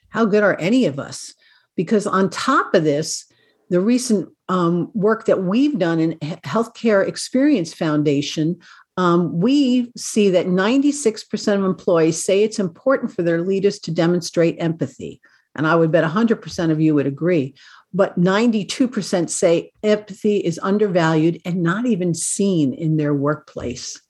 How 0.09 0.25
good 0.25 0.43
are 0.43 0.57
any 0.59 0.85
of 0.85 0.99
us? 0.99 1.33
Because 1.75 2.05
on 2.05 2.29
top 2.29 2.75
of 2.75 2.83
this, 2.83 3.25
the 3.69 3.81
recent 3.81 4.29
um, 4.47 4.91
work 4.93 5.25
that 5.25 5.43
we've 5.43 5.79
done 5.79 5.99
in 5.99 6.19
Healthcare 6.19 7.07
Experience 7.07 7.73
Foundation, 7.73 8.59
um, 8.97 9.39
we 9.39 9.91
see 9.97 10.29
that 10.29 10.45
96% 10.45 11.57
of 11.57 11.63
employees 11.63 12.23
say 12.23 12.43
it's 12.43 12.59
important 12.59 13.11
for 13.11 13.23
their 13.23 13.41
leaders 13.41 13.79
to 13.79 13.91
demonstrate 13.91 14.57
empathy. 14.59 15.21
And 15.55 15.65
I 15.65 15.75
would 15.75 15.91
bet 15.91 16.03
100% 16.03 16.71
of 16.71 16.79
you 16.79 16.93
would 16.93 17.07
agree 17.07 17.55
but 17.93 18.19
92% 18.19 19.29
say 19.29 19.71
empathy 19.83 20.37
is 20.37 20.59
undervalued 20.63 21.41
and 21.45 21.61
not 21.61 21.85
even 21.85 22.13
seen 22.13 22.73
in 22.73 22.97
their 22.97 23.13
workplace. 23.13 24.01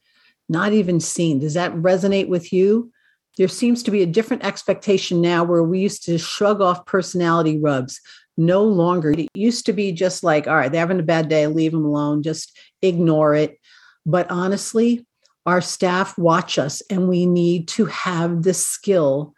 Not 0.47 0.73
even 0.73 0.99
seen. 0.99 1.39
Does 1.39 1.55
that 1.55 1.73
resonate 1.73 2.27
with 2.27 2.53
you? 2.53 2.91
There 3.37 3.47
seems 3.47 3.81
to 3.83 3.91
be 3.91 4.03
a 4.03 4.07
different 4.07 4.43
expectation 4.43 5.21
now 5.21 5.43
where 5.43 5.63
we 5.63 5.79
used 5.79 6.03
to 6.05 6.17
shrug 6.17 6.61
off 6.61 6.85
personality 6.85 7.59
rubs. 7.59 7.99
No 8.37 8.63
longer. 8.63 9.11
It 9.11 9.29
used 9.33 9.65
to 9.67 9.73
be 9.73 9.91
just 9.91 10.23
like, 10.23 10.47
all 10.47 10.55
right, 10.55 10.71
they're 10.71 10.79
having 10.79 10.99
a 10.99 11.03
bad 11.03 11.29
day, 11.29 11.47
leave 11.47 11.71
them 11.71 11.85
alone, 11.85 12.23
just 12.23 12.57
ignore 12.81 13.33
it. 13.33 13.57
But 14.05 14.29
honestly, 14.29 15.05
our 15.45 15.61
staff 15.61 16.17
watch 16.17 16.59
us 16.59 16.81
and 16.89 17.07
we 17.07 17.25
need 17.25 17.67
to 17.69 17.85
have 17.85 18.43
the 18.43 18.53
skill, 18.53 19.33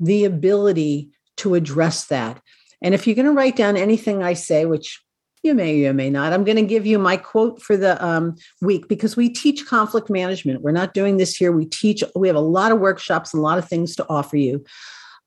the 0.00 0.24
ability 0.24 1.10
to 1.38 1.54
address 1.54 2.06
that. 2.06 2.40
And 2.82 2.94
if 2.94 3.06
you're 3.06 3.16
going 3.16 3.26
to 3.26 3.32
write 3.32 3.56
down 3.56 3.76
anything 3.76 4.22
I 4.22 4.34
say, 4.34 4.66
which 4.66 5.00
you 5.42 5.54
may 5.54 5.72
or 5.72 5.76
you 5.76 5.92
may 5.92 6.10
not, 6.10 6.32
I'm 6.32 6.44
going 6.44 6.56
to 6.56 6.62
give 6.62 6.86
you 6.86 6.98
my 6.98 7.16
quote 7.16 7.62
for 7.62 7.76
the 7.76 8.02
um, 8.04 8.36
week 8.60 8.88
because 8.88 9.16
we 9.16 9.28
teach 9.28 9.66
conflict 9.66 10.10
management. 10.10 10.62
We're 10.62 10.72
not 10.72 10.94
doing 10.94 11.16
this 11.16 11.36
here. 11.36 11.52
We 11.52 11.66
teach, 11.66 12.02
we 12.14 12.28
have 12.28 12.36
a 12.36 12.40
lot 12.40 12.72
of 12.72 12.80
workshops 12.80 13.32
and 13.32 13.40
a 13.40 13.44
lot 13.44 13.58
of 13.58 13.68
things 13.68 13.96
to 13.96 14.06
offer 14.08 14.36
you. 14.36 14.64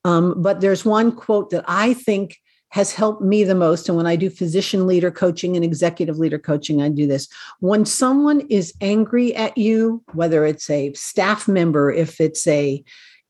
Um, 0.06 0.42
but 0.42 0.62
there's 0.62 0.86
one 0.86 1.12
quote 1.12 1.50
that 1.50 1.66
I 1.68 1.94
think 1.94 2.38
has 2.72 2.94
helped 2.94 3.22
me 3.22 3.44
the 3.44 3.56
most. 3.56 3.90
And 3.90 3.98
when 3.98 4.06
I 4.06 4.16
do 4.16 4.30
physician 4.30 4.86
leader 4.86 5.10
coaching 5.10 5.56
and 5.56 5.66
executive 5.66 6.20
leader 6.20 6.38
coaching, 6.38 6.82
I 6.82 6.90
do 6.90 7.08
this. 7.08 7.28
When 7.60 7.84
someone 7.86 8.42
is 8.42 8.74
angry 8.80 9.36
at 9.36 9.58
you, 9.58 10.04
whether 10.14 10.46
it's 10.46 10.70
a 10.70 10.94
staff 10.94 11.48
member, 11.48 11.92
if 11.92 12.22
it's 12.22 12.46
a 12.48 12.84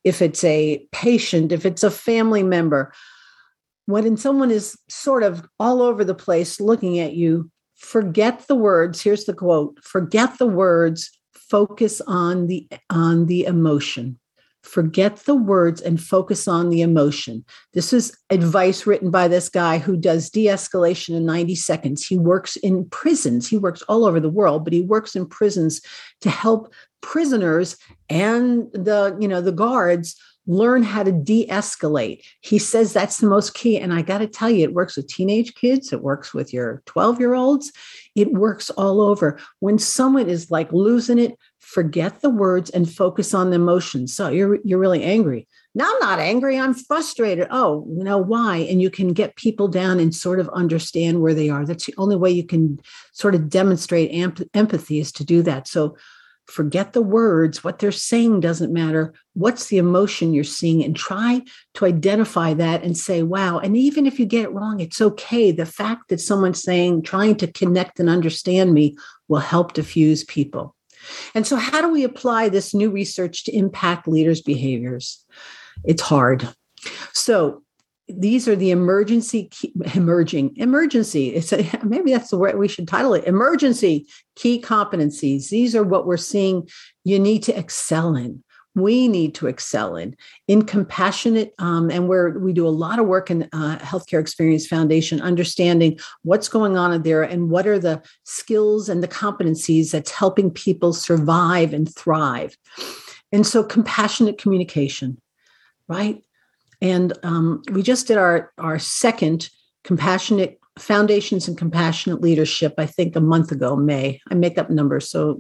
if 0.06 0.22
it's 0.22 0.44
a 0.46 0.86
patient, 0.92 1.52
if 1.52 1.66
it's 1.66 1.84
a 1.84 1.92
family 1.92 2.44
member, 2.44 2.94
when 3.90 4.18
someone 4.18 4.52
is 4.52 4.78
sort 4.90 5.24
of 5.24 5.48
all 5.60 5.82
over 5.82 6.04
the 6.04 6.16
place 6.16 6.60
looking 6.60 7.00
at 7.00 7.14
you, 7.14 7.50
forget 7.76 8.48
the 8.48 8.56
words. 8.56 9.02
Here's 9.02 9.26
the 9.26 9.34
quote 9.34 9.78
forget 9.84 10.38
the 10.38 10.48
words, 10.48 11.10
focus 11.34 12.02
on 12.02 12.48
the 12.48 12.68
on 12.90 13.26
the 13.26 13.46
emotion 13.46 14.20
forget 14.70 15.18
the 15.18 15.36
words 15.36 15.82
and 15.82 16.02
focus 16.02 16.48
on 16.48 16.70
the 16.70 16.82
emotion. 16.82 17.44
This 17.74 17.94
is 17.94 18.16
advice 18.30 18.86
written 18.86 19.10
by 19.10 19.28
this 19.28 19.50
guy 19.50 19.78
who 19.78 19.98
does 19.98 20.30
de 20.30 20.46
escalation 20.46 21.16
in 21.16 21.26
90 21.26 21.56
seconds. 21.56 22.06
He 22.06 22.18
works 22.18 22.56
in 22.58 22.88
prisons, 22.90 23.48
he 23.48 23.58
works 23.58 23.82
all 23.84 24.06
over 24.06 24.20
the 24.20 24.30
world, 24.30 24.64
but 24.64 24.74
he 24.74 24.82
works 24.82 25.16
in 25.16 25.26
prisons 25.26 25.82
to 26.22 26.30
help 26.30 26.74
prisoners 27.02 27.78
and 28.10 28.70
the 28.74 29.18
you 29.20 29.28
know 29.28 29.42
the 29.42 29.54
guards 29.54 30.16
learn 30.50 30.84
how 30.84 31.04
to 31.04 31.12
de-escalate 31.12 32.22
he 32.42 32.58
says 32.58 32.92
that's 32.92 33.20
the 33.20 33.28
most 33.28 33.54
key 33.54 33.78
and 33.78 33.94
i 33.94 34.02
got 34.02 34.18
to 34.18 34.28
tell 34.28 34.50
you 34.50 34.64
it 34.64 34.74
works 34.74 34.98
with 34.98 35.08
teenage 35.08 35.54
kids 35.56 35.94
it 35.94 36.02
works 36.02 36.34
with 36.34 36.52
your 36.52 36.82
12 36.86 37.20
year 37.20 37.34
olds 37.34 37.72
it 38.16 38.34
works 38.34 38.70
all 38.72 39.00
over 39.00 39.40
when 39.60 39.78
someone 39.78 40.28
is 40.28 40.52
like 40.52 40.72
losing 40.74 41.20
it 41.20 41.36
forget 41.70 42.22
the 42.22 42.32
words 42.32 42.72
and 42.72 42.92
focus 42.92 43.34
on 43.34 43.52
the 43.52 43.56
emotions. 43.56 44.14
So 44.14 44.30
you're 44.30 44.58
you're 44.64 44.80
really 44.80 45.04
angry. 45.04 45.48
Now 45.76 45.86
I'm 45.86 46.00
not 46.00 46.20
angry, 46.20 46.58
I'm 46.58 46.74
frustrated. 46.74 47.48
Oh, 47.52 47.86
you 47.96 48.04
know 48.04 48.18
why? 48.18 48.58
And 48.58 48.82
you 48.82 48.90
can 48.90 49.14
get 49.14 49.36
people 49.36 49.68
down 49.68 50.00
and 50.00 50.14
sort 50.14 50.40
of 50.40 50.50
understand 50.50 51.22
where 51.22 51.36
they 51.36 51.50
are. 51.50 51.66
That's 51.66 51.86
the 51.86 51.94
only 51.98 52.16
way 52.16 52.32
you 52.32 52.44
can 52.44 52.80
sort 53.14 53.36
of 53.36 53.50
demonstrate 53.50 54.10
amp- 54.12 54.50
empathy 54.56 55.00
is 55.00 55.12
to 55.14 55.24
do 55.24 55.44
that. 55.44 55.68
So 55.68 55.96
forget 56.50 56.94
the 56.94 57.02
words. 57.02 57.64
What 57.64 57.80
they're 57.80 57.92
saying 57.92 58.40
doesn't 58.40 58.74
matter. 58.74 59.14
What's 59.34 59.68
the 59.68 59.78
emotion 59.78 60.34
you're 60.34 60.44
seeing? 60.44 60.84
And 60.84 60.96
try 60.96 61.44
to 61.76 61.86
identify 61.86 62.54
that 62.56 62.84
and 62.84 62.98
say, 62.98 63.24
wow. 63.24 63.60
And 63.60 63.78
even 63.78 64.06
if 64.06 64.20
you 64.20 64.26
get 64.26 64.46
it 64.46 64.52
wrong, 64.52 64.80
it's 64.80 65.02
okay. 65.02 65.52
The 65.52 65.66
fact 65.66 66.10
that 66.10 66.20
someone's 66.20 66.64
saying, 66.64 67.04
trying 67.04 67.36
to 67.38 67.52
connect 67.52 68.00
and 68.00 68.10
understand 68.10 68.74
me 68.74 68.98
will 69.28 69.40
help 69.40 69.74
diffuse 69.74 70.24
people. 70.24 70.76
And 71.34 71.48
so, 71.48 71.56
how 71.56 71.82
do 71.82 71.90
we 71.90 72.04
apply 72.04 72.50
this 72.50 72.74
new 72.74 72.90
research 72.90 73.46
to 73.46 73.56
impact 73.56 74.08
leaders' 74.08 74.42
behaviors? 74.42 75.24
It's 75.86 76.02
hard. 76.02 76.48
So, 77.14 77.64
these 78.10 78.48
are 78.48 78.56
the 78.56 78.72
emergency 78.72 79.46
key, 79.52 79.72
emerging 79.94 80.56
emergency. 80.58 81.30
It's 81.30 81.54
a, 81.54 81.66
maybe 81.84 82.12
that's 82.12 82.30
the 82.30 82.38
word 82.38 82.58
we 82.58 82.68
should 82.68 82.88
title 82.88 83.14
it. 83.14 83.26
Emergency 83.26 84.08
key 84.36 84.62
competencies. 84.62 85.50
These 85.50 85.76
are 85.76 85.84
what 85.84 86.08
we're 86.08 86.18
seeing 86.18 86.68
you 87.04 87.20
need 87.20 87.44
to 87.44 87.58
excel 87.58 88.16
in. 88.16 88.44
We 88.76 89.08
need 89.08 89.36
to 89.36 89.48
excel 89.48 89.96
in 89.96 90.16
in 90.48 90.64
compassionate 90.64 91.54
um, 91.58 91.90
and 91.90 92.08
where 92.08 92.30
we 92.40 92.54
do 92.54 92.68
a 92.68 92.70
lot 92.70 93.00
of 93.00 93.08
work 93.08 93.30
in 93.30 93.50
uh, 93.52 93.78
healthcare 93.80 94.22
experience 94.22 94.68
foundation 94.68 95.22
understanding 95.22 96.00
what's 96.22 96.48
going 96.48 96.78
on 96.78 96.94
in 96.94 97.02
there 97.02 97.24
and 97.24 97.50
what 97.50 97.68
are 97.68 97.80
the 97.80 98.02
skills 98.24 98.88
and 98.88 99.04
the 99.04 99.08
competencies 99.08 99.92
that's 99.92 100.12
helping 100.12 100.52
people 100.52 100.94
survive 100.94 101.74
and 101.74 101.94
thrive. 101.94 102.56
And 103.32 103.46
so 103.46 103.64
compassionate 103.64 104.38
communication 104.38 105.20
right 105.88 106.24
and 106.82 107.14
um, 107.24 107.62
we 107.72 107.84
just 107.84 108.08
did 108.08 108.18
our, 108.18 108.52
our 108.58 108.80
second 108.80 109.50
compassionate 109.84 110.60
foundations 110.78 111.48
and 111.48 111.58
compassionate 111.58 112.22
leadership, 112.22 112.74
I 112.78 112.86
think 112.86 113.16
a 113.16 113.22
month 113.22 113.52
ago, 113.52 113.76
May. 113.76 114.22
I 114.32 114.36
make 114.36 114.58
up 114.58 114.70
numbers, 114.70 115.10
so 115.10 115.38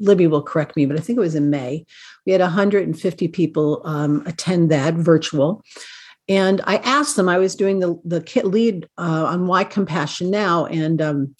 Libby 0.00 0.26
will 0.26 0.42
correct 0.42 0.76
me, 0.76 0.84
but 0.86 0.96
I 0.96 1.00
think 1.00 1.16
it 1.16 1.20
was 1.20 1.34
in 1.34 1.50
May. 1.50 1.84
We 2.26 2.32
had 2.32 2.40
150 2.40 3.28
people 3.28 3.82
um, 3.84 4.24
attend 4.26 4.70
that 4.70 4.94
virtual. 4.94 5.62
And 6.28 6.60
I 6.64 6.76
asked 6.78 7.16
them, 7.16 7.28
I 7.28 7.38
was 7.38 7.54
doing 7.54 7.78
the, 7.78 7.98
the 8.04 8.20
lead 8.44 8.86
uh, 8.98 9.24
on 9.26 9.46
why 9.46 9.64
compassion 9.64 10.30
now. 10.30 10.66
And 10.66 11.00
um, 11.00 11.34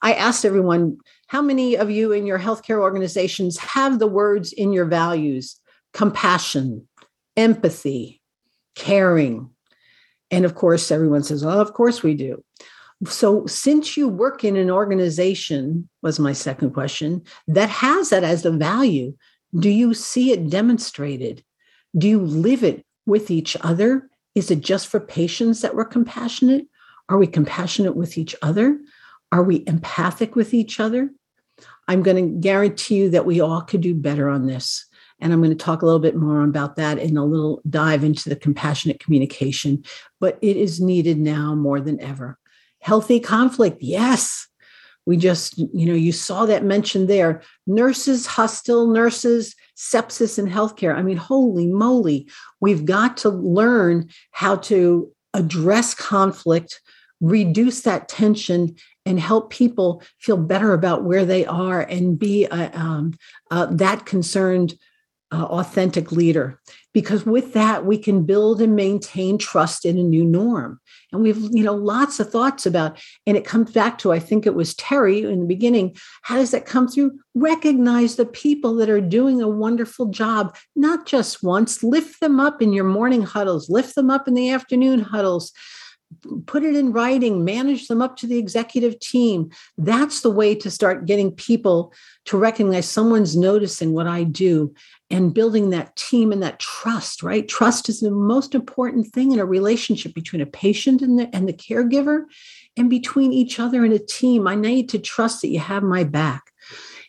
I 0.00 0.14
asked 0.14 0.44
everyone, 0.44 0.98
how 1.28 1.42
many 1.42 1.76
of 1.76 1.90
you 1.90 2.12
in 2.12 2.26
your 2.26 2.38
healthcare 2.38 2.80
organizations 2.80 3.56
have 3.58 3.98
the 3.98 4.08
words 4.08 4.52
in 4.52 4.72
your 4.72 4.86
values 4.86 5.58
compassion, 5.92 6.88
empathy, 7.36 8.21
caring. 8.74 9.50
And 10.30 10.44
of 10.44 10.54
course, 10.54 10.90
everyone 10.90 11.22
says, 11.22 11.44
oh, 11.44 11.60
of 11.60 11.74
course 11.74 12.02
we 12.02 12.14
do. 12.14 12.42
So, 13.06 13.46
since 13.46 13.96
you 13.96 14.08
work 14.08 14.44
in 14.44 14.56
an 14.56 14.70
organization, 14.70 15.88
was 16.02 16.20
my 16.20 16.32
second 16.32 16.70
question, 16.70 17.22
that 17.48 17.68
has 17.68 18.10
that 18.10 18.22
as 18.22 18.44
a 18.44 18.52
value, 18.52 19.14
do 19.58 19.68
you 19.68 19.92
see 19.92 20.30
it 20.30 20.48
demonstrated? 20.48 21.42
Do 21.98 22.08
you 22.08 22.20
live 22.20 22.62
it 22.62 22.84
with 23.04 23.30
each 23.30 23.56
other? 23.60 24.08
Is 24.34 24.50
it 24.50 24.60
just 24.60 24.86
for 24.86 25.00
patients 25.00 25.60
that 25.60 25.74
we're 25.74 25.84
compassionate? 25.84 26.66
Are 27.08 27.18
we 27.18 27.26
compassionate 27.26 27.96
with 27.96 28.16
each 28.16 28.34
other? 28.40 28.78
Are 29.32 29.42
we 29.42 29.64
empathic 29.66 30.36
with 30.36 30.54
each 30.54 30.78
other? 30.78 31.10
I'm 31.88 32.02
going 32.02 32.16
to 32.16 32.40
guarantee 32.40 32.96
you 32.96 33.10
that 33.10 33.26
we 33.26 33.40
all 33.40 33.62
could 33.62 33.80
do 33.80 33.94
better 33.94 34.28
on 34.28 34.46
this. 34.46 34.86
And 35.22 35.32
I'm 35.32 35.40
going 35.40 35.56
to 35.56 35.64
talk 35.64 35.82
a 35.82 35.86
little 35.86 36.00
bit 36.00 36.16
more 36.16 36.42
about 36.42 36.76
that 36.76 36.98
in 36.98 37.16
a 37.16 37.24
little 37.24 37.62
dive 37.70 38.04
into 38.04 38.28
the 38.28 38.36
compassionate 38.36 39.00
communication. 39.00 39.84
But 40.20 40.38
it 40.42 40.56
is 40.56 40.80
needed 40.80 41.18
now 41.18 41.54
more 41.54 41.80
than 41.80 42.00
ever. 42.00 42.38
Healthy 42.80 43.20
conflict, 43.20 43.78
yes. 43.80 44.48
We 45.06 45.16
just, 45.16 45.58
you 45.58 45.86
know, 45.86 45.94
you 45.94 46.12
saw 46.12 46.46
that 46.46 46.64
mentioned 46.64 47.08
there. 47.08 47.42
Nurses, 47.66 48.26
hostile 48.26 48.88
nurses, 48.88 49.54
sepsis 49.76 50.38
in 50.38 50.48
healthcare. 50.48 50.94
I 50.94 51.02
mean, 51.02 51.16
holy 51.16 51.66
moly, 51.66 52.28
we've 52.60 52.84
got 52.84 53.16
to 53.18 53.28
learn 53.28 54.10
how 54.32 54.56
to 54.56 55.10
address 55.34 55.94
conflict, 55.94 56.80
reduce 57.20 57.82
that 57.82 58.08
tension, 58.08 58.76
and 59.06 59.18
help 59.18 59.50
people 59.50 60.02
feel 60.18 60.36
better 60.36 60.72
about 60.72 61.04
where 61.04 61.24
they 61.24 61.44
are 61.46 61.80
and 61.82 62.18
be 62.18 62.46
uh, 62.46 62.70
um, 62.72 63.14
uh, 63.50 63.66
that 63.66 64.06
concerned 64.06 64.74
uh, 65.32 65.44
authentic 65.44 66.12
leader. 66.12 66.60
Because 66.92 67.24
with 67.24 67.54
that 67.54 67.86
we 67.86 67.96
can 67.96 68.24
build 68.24 68.60
and 68.60 68.76
maintain 68.76 69.38
trust 69.38 69.86
in 69.86 69.98
a 69.98 70.02
new 70.02 70.24
norm. 70.24 70.78
And 71.10 71.22
we've 71.22 71.40
you 71.50 71.64
know 71.64 71.74
lots 71.74 72.20
of 72.20 72.30
thoughts 72.30 72.66
about 72.66 73.02
and 73.26 73.36
it 73.36 73.44
comes 73.44 73.70
back 73.72 73.98
to 73.98 74.12
i 74.12 74.18
think 74.18 74.46
it 74.46 74.54
was 74.54 74.74
terry 74.74 75.22
in 75.22 75.40
the 75.40 75.46
beginning 75.46 75.94
how 76.22 76.36
does 76.36 76.50
that 76.52 76.66
come 76.66 76.88
through? 76.88 77.18
Recognize 77.34 78.16
the 78.16 78.26
people 78.26 78.74
that 78.76 78.90
are 78.90 79.00
doing 79.00 79.40
a 79.40 79.48
wonderful 79.48 80.06
job 80.06 80.54
not 80.76 81.06
just 81.06 81.42
once. 81.42 81.82
Lift 81.82 82.20
them 82.20 82.38
up 82.38 82.60
in 82.60 82.72
your 82.72 82.84
morning 82.84 83.22
huddles. 83.22 83.70
Lift 83.70 83.94
them 83.94 84.10
up 84.10 84.28
in 84.28 84.34
the 84.34 84.50
afternoon 84.50 85.00
huddles 85.00 85.52
put 86.46 86.64
it 86.64 86.74
in 86.74 86.92
writing, 86.92 87.44
manage 87.44 87.88
them 87.88 88.02
up 88.02 88.16
to 88.16 88.26
the 88.26 88.38
executive 88.38 88.98
team. 89.00 89.50
That's 89.78 90.20
the 90.20 90.30
way 90.30 90.54
to 90.56 90.70
start 90.70 91.06
getting 91.06 91.32
people 91.32 91.92
to 92.26 92.36
recognize 92.36 92.88
someone's 92.88 93.36
noticing 93.36 93.92
what 93.92 94.06
I 94.06 94.24
do 94.24 94.74
and 95.10 95.34
building 95.34 95.70
that 95.70 95.94
team 95.96 96.32
and 96.32 96.42
that 96.42 96.58
trust, 96.58 97.22
right? 97.22 97.46
Trust 97.46 97.88
is 97.88 98.00
the 98.00 98.10
most 98.10 98.54
important 98.54 99.08
thing 99.08 99.32
in 99.32 99.38
a 99.38 99.44
relationship 99.44 100.14
between 100.14 100.42
a 100.42 100.46
patient 100.46 101.02
and 101.02 101.18
the, 101.18 101.34
and 101.34 101.48
the 101.48 101.52
caregiver 101.52 102.24
and 102.76 102.88
between 102.88 103.32
each 103.32 103.60
other 103.60 103.84
and 103.84 103.92
a 103.92 103.98
team. 103.98 104.48
I 104.48 104.54
need 104.54 104.88
to 104.90 104.98
trust 104.98 105.42
that 105.42 105.48
you 105.48 105.58
have 105.58 105.82
my 105.82 106.04
back. 106.04 106.42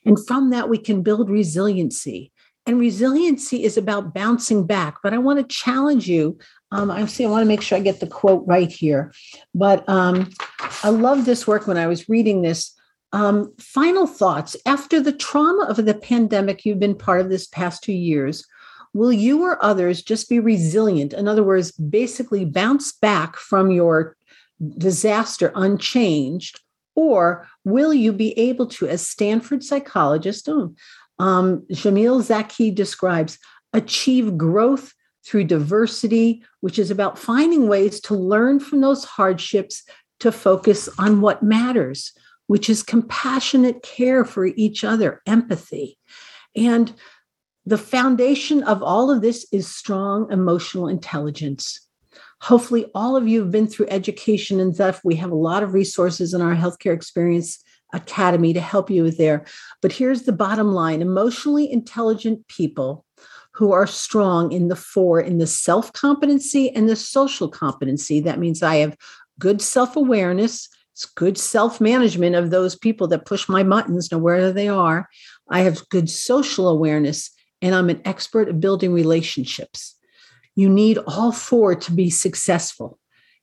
And 0.06 0.18
from 0.28 0.50
that, 0.50 0.70
we 0.70 0.78
can 0.78 1.02
build 1.02 1.30
resiliency. 1.30 2.32
And 2.66 2.80
resiliency 2.80 3.64
is 3.64 3.78
about 3.78 4.14
bouncing 4.14 4.66
back. 4.66 4.98
But 5.04 5.14
I 5.14 5.18
want 5.18 5.40
to 5.40 5.56
challenge 5.56 6.08
you 6.08 6.38
um, 6.74 6.90
I 6.90 7.06
see. 7.06 7.24
I 7.24 7.30
want 7.30 7.44
to 7.44 7.48
make 7.48 7.62
sure 7.62 7.78
I 7.78 7.82
get 7.82 8.00
the 8.00 8.08
quote 8.08 8.44
right 8.48 8.72
here. 8.72 9.14
But 9.54 9.88
um, 9.88 10.32
I 10.84 10.90
love 10.90 11.26
this 11.26 11.46
work 11.46 11.68
when 11.68 11.78
I 11.78 11.88
was 11.88 12.10
reading 12.10 12.42
this. 12.42 12.74
Um, 13.12 13.54
final 13.60 14.08
thoughts 14.08 14.56
after 14.66 15.00
the 15.00 15.12
trauma 15.12 15.66
of 15.66 15.86
the 15.86 15.94
pandemic 15.94 16.66
you've 16.66 16.80
been 16.80 16.96
part 16.96 17.22
of 17.22 17.30
this 17.30 17.46
past 17.46 17.84
two 17.84 17.94
years. 17.94 18.46
Will 18.94 19.14
you 19.14 19.44
or 19.44 19.64
others 19.64 20.02
just 20.02 20.30
be 20.30 20.40
resilient? 20.40 21.14
In 21.14 21.28
other 21.28 21.44
words, 21.44 21.72
basically 21.74 22.44
bounce 22.44 22.92
back 22.92 23.36
from 23.38 23.70
your 23.70 24.16
disaster 24.78 25.52
unchanged? 25.54 26.60
Or 26.96 27.48
will 27.64 27.94
you 27.94 28.14
be 28.14 28.38
able 28.38 28.68
to, 28.68 28.88
as 28.88 29.08
Stanford 29.08 29.64
psychologist 29.64 30.50
um, 31.20 31.66
Jamil 31.72 32.22
Zaki 32.22 32.72
describes, 32.72 33.38
achieve 33.74 34.38
growth 34.38 34.94
through 35.26 35.46
diversity, 35.46 36.44
which 36.62 36.78
is 36.78 36.92
about 36.92 37.18
finding 37.18 37.68
ways 37.68 38.00
to 38.02 38.16
learn 38.16 38.60
from 38.60 38.82
those 38.82 39.04
hardships 39.04 39.84
to 40.20 40.32
focus 40.32 40.90
on 40.98 41.22
what 41.22 41.44
matters, 41.44 42.14
which 42.48 42.70
is 42.70 42.84
compassionate 42.84 43.84
care 43.84 44.26
for 44.26 44.46
each 44.46 44.84
other, 44.84 45.22
empathy. 45.26 45.98
And 46.56 46.94
the 47.66 47.78
foundation 47.78 48.64
of 48.64 48.84
all 48.84 49.10
of 49.10 49.22
this 49.22 49.48
is 49.52 49.68
strong 49.68 50.32
emotional 50.32 50.88
intelligence. 50.88 51.80
Hopefully, 52.42 52.88
all 52.94 53.16
of 53.16 53.28
you 53.28 53.40
have 53.40 53.52
been 53.52 53.68
through 53.68 53.88
education 53.88 54.60
and 54.60 54.76
stuff. 54.76 55.00
We 55.06 55.16
have 55.16 55.32
a 55.32 55.36
lot 55.36 55.64
of 55.64 55.74
resources 55.74 56.34
in 56.34 56.42
our 56.42 56.56
healthcare 56.56 56.94
experience 56.94 57.64
academy 57.94 58.52
to 58.54 58.60
help 58.60 58.90
you 58.90 59.04
with 59.04 59.18
there. 59.18 59.46
But 59.82 59.94
here's 59.94 60.24
the 60.24 60.34
bottom 60.34 60.74
line 60.74 61.02
emotionally 61.02 61.72
intelligent 61.72 62.46
people 62.50 63.06
who 63.54 63.72
are 63.72 63.88
strong 63.88 64.52
in 64.52 64.68
the 64.68 64.76
four 64.76 65.20
in 65.20 65.38
the 65.38 65.48
self 65.48 65.94
competency 65.94 66.70
and 66.72 66.90
the 66.90 66.96
social 66.96 67.48
competency. 67.48 68.20
That 68.20 68.40
means 68.40 68.64
I 68.64 68.78
have 68.78 68.98
good 69.40 69.62
self 69.62 69.96
awareness, 69.96 70.70
it's 70.94 71.06
good 71.06 71.38
self 71.38 71.80
management 71.80 72.36
of 72.36 72.50
those 72.50 72.76
people 72.76 73.08
that 73.08 73.26
push 73.26 73.50
my 73.50 73.64
buttons, 73.64 74.12
know 74.12 74.18
where 74.18 74.52
they 74.52 74.68
are. 74.68 75.10
I 75.50 75.62
have 75.62 75.88
good 75.90 76.10
social 76.10 76.68
awareness, 76.68 77.32
and 77.62 77.76
I'm 77.76 77.90
an 77.90 78.02
expert 78.06 78.50
at 78.50 78.60
building 78.60 78.94
relationships. 78.94 79.96
You 80.56 80.70
need 80.70 81.00
all 81.08 81.32
four 81.32 81.76
to 81.76 81.92
be 81.92 82.10
successful. 82.10 83.00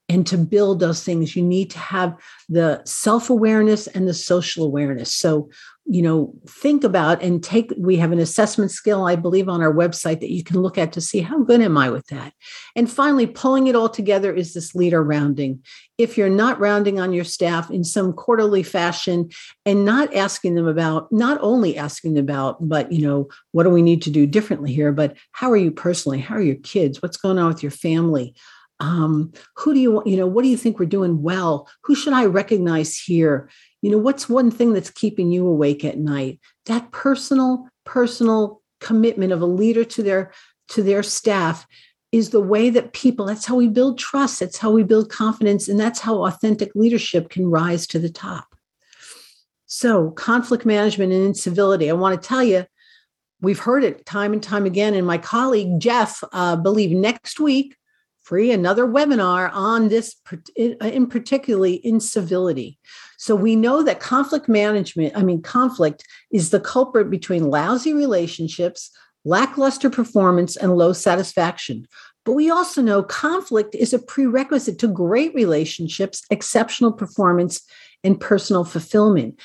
And 0.09 0.27
to 0.27 0.37
build 0.37 0.81
those 0.81 1.05
things, 1.05 1.37
you 1.37 1.43
need 1.43 1.71
to 1.71 1.79
have 1.79 2.17
the 2.49 2.83
self 2.85 3.31
awareness 3.31 3.87
and 3.87 4.09
the 4.09 4.15
social 4.15 4.65
awareness. 4.65 5.15
So, 5.15 5.51
you 5.91 6.03
know 6.03 6.33
think 6.47 6.85
about 6.85 7.21
and 7.21 7.43
take 7.43 7.73
we 7.77 7.97
have 7.97 8.13
an 8.13 8.21
assessment 8.21 8.71
skill 8.71 9.07
i 9.07 9.17
believe 9.17 9.49
on 9.49 9.61
our 9.61 9.75
website 9.75 10.21
that 10.21 10.31
you 10.31 10.45
can 10.45 10.63
look 10.63 10.79
at 10.79 10.93
to 10.93 11.01
see 11.01 11.21
how 11.21 11.43
good 11.43 11.61
am 11.61 11.77
i 11.77 11.91
with 11.91 12.07
that. 12.09 12.33
And 12.77 12.91
finally 12.91 13.27
pulling 13.27 13.67
it 13.67 13.75
all 13.75 13.89
together 13.89 14.33
is 14.33 14.55
this 14.55 14.75
leader 14.75 15.03
rounding. 15.03 15.63
If 15.99 16.17
you're 16.17 16.31
not 16.31 16.61
rounding 16.61 16.99
on 16.99 17.13
your 17.13 17.25
staff 17.25 17.71
in 17.71 17.85
some 17.85 18.13
quarterly 18.13 18.63
fashion 18.63 19.31
and 19.67 19.85
not 19.85 20.15
asking 20.15 20.55
them 20.55 20.67
about 20.67 21.11
not 21.13 21.39
only 21.43 21.77
asking 21.77 22.15
them 22.15 22.25
about 22.25 22.69
but 22.69 22.91
you 22.93 23.07
know 23.07 23.29
what 23.53 23.65
do 23.65 23.71
we 23.71 23.83
need 23.83 24.03
to 24.03 24.11
do 24.11 24.27
differently 24.27 24.73
here 24.73 24.93
but 24.93 25.17
how 25.33 25.51
are 25.51 25.57
you 25.57 25.71
personally? 25.71 26.21
How 26.21 26.37
are 26.37 26.43
your 26.43 26.57
kids? 26.57 27.03
What's 27.03 27.17
going 27.17 27.39
on 27.39 27.49
with 27.49 27.63
your 27.63 27.73
family 27.73 28.35
um, 28.81 29.33
who 29.57 29.75
do 29.75 29.81
you 29.81 30.03
you 30.07 30.17
know 30.17 30.27
what 30.27 30.43
do 30.43 30.49
you 30.49 30.57
think 30.57 30.79
we're 30.79 30.87
doing 30.87 31.23
well? 31.23 31.69
Who 31.85 31.95
should 31.95 32.15
i 32.15 32.25
recognize 32.25 32.99
here? 32.99 33.51
You 33.83 33.91
know 33.91 33.99
what's 33.99 34.29
one 34.29 34.51
thing 34.51 34.73
that's 34.73 34.91
keeping 34.91 35.31
you 35.31 35.47
awake 35.47 35.85
at 35.85 35.99
night? 35.99 36.41
That 36.67 36.91
personal 36.91 37.69
personal 37.85 38.63
commitment 38.81 39.33
of 39.33 39.43
a 39.43 39.47
leader 39.47 39.85
to 39.85 40.03
their 40.03 40.33
to 40.69 40.83
their 40.83 41.03
staff 41.03 41.67
is 42.11 42.31
the 42.31 42.41
way 42.41 42.71
that 42.71 42.93
people 42.93 43.27
that's 43.27 43.45
how 43.45 43.55
we 43.55 43.69
build 43.69 43.99
trust 43.99 44.41
that's 44.41 44.57
how 44.57 44.71
we 44.71 44.83
build 44.83 45.11
confidence 45.11 45.69
and 45.69 45.79
that's 45.79 46.01
how 46.01 46.25
authentic 46.25 46.75
leadership 46.75 47.29
can 47.29 47.47
rise 47.47 47.87
to 47.87 47.99
the 47.99 48.11
top. 48.11 48.57
So 49.67 50.11
conflict 50.13 50.67
management 50.67 51.13
and 51.13 51.25
incivility. 51.25 51.89
I 51.89 51.93
want 51.93 52.21
to 52.21 52.29
tell 52.29 52.43
you 52.43 52.65
we've 53.43 53.59
heard 53.59 53.85
it 53.85 54.07
time 54.07 54.33
and 54.33 54.43
time 54.43 54.65
again 54.65 54.95
and 54.95 55.07
my 55.07 55.19
colleague 55.19 55.79
jeff 55.79 56.25
uh, 56.33 56.57
believe 56.57 56.91
next 56.91 57.39
week 57.39 57.77
free 58.31 58.53
another 58.53 58.87
webinar 58.87 59.51
on 59.53 59.89
this 59.89 60.15
in 60.57 61.09
particularly 61.09 61.85
incivility 61.85 62.79
so 63.21 63.37
we 63.37 63.55
know 63.55 63.83
that 63.83 64.01
conflict 64.01 64.49
management, 64.49 65.15
I 65.15 65.23
mean, 65.23 65.43
conflict 65.43 66.07
is 66.33 66.49
the 66.49 66.59
culprit 66.59 67.11
between 67.11 67.51
lousy 67.51 67.93
relationships, 67.93 68.91
lackluster 69.27 69.91
performance, 69.91 70.57
and 70.57 70.75
low 70.75 70.95
satisfaction. 70.95 71.87
But 72.25 72.33
we 72.33 72.49
also 72.49 72.81
know 72.81 73.03
conflict 73.03 73.75
is 73.75 73.93
a 73.93 73.99
prerequisite 73.99 74.79
to 74.79 74.89
great 74.89 75.35
relationships, 75.35 76.25
exceptional 76.31 76.95
performance, 76.95 77.61
and 78.03 78.19
personal 78.19 78.65
fulfillment. 78.65 79.39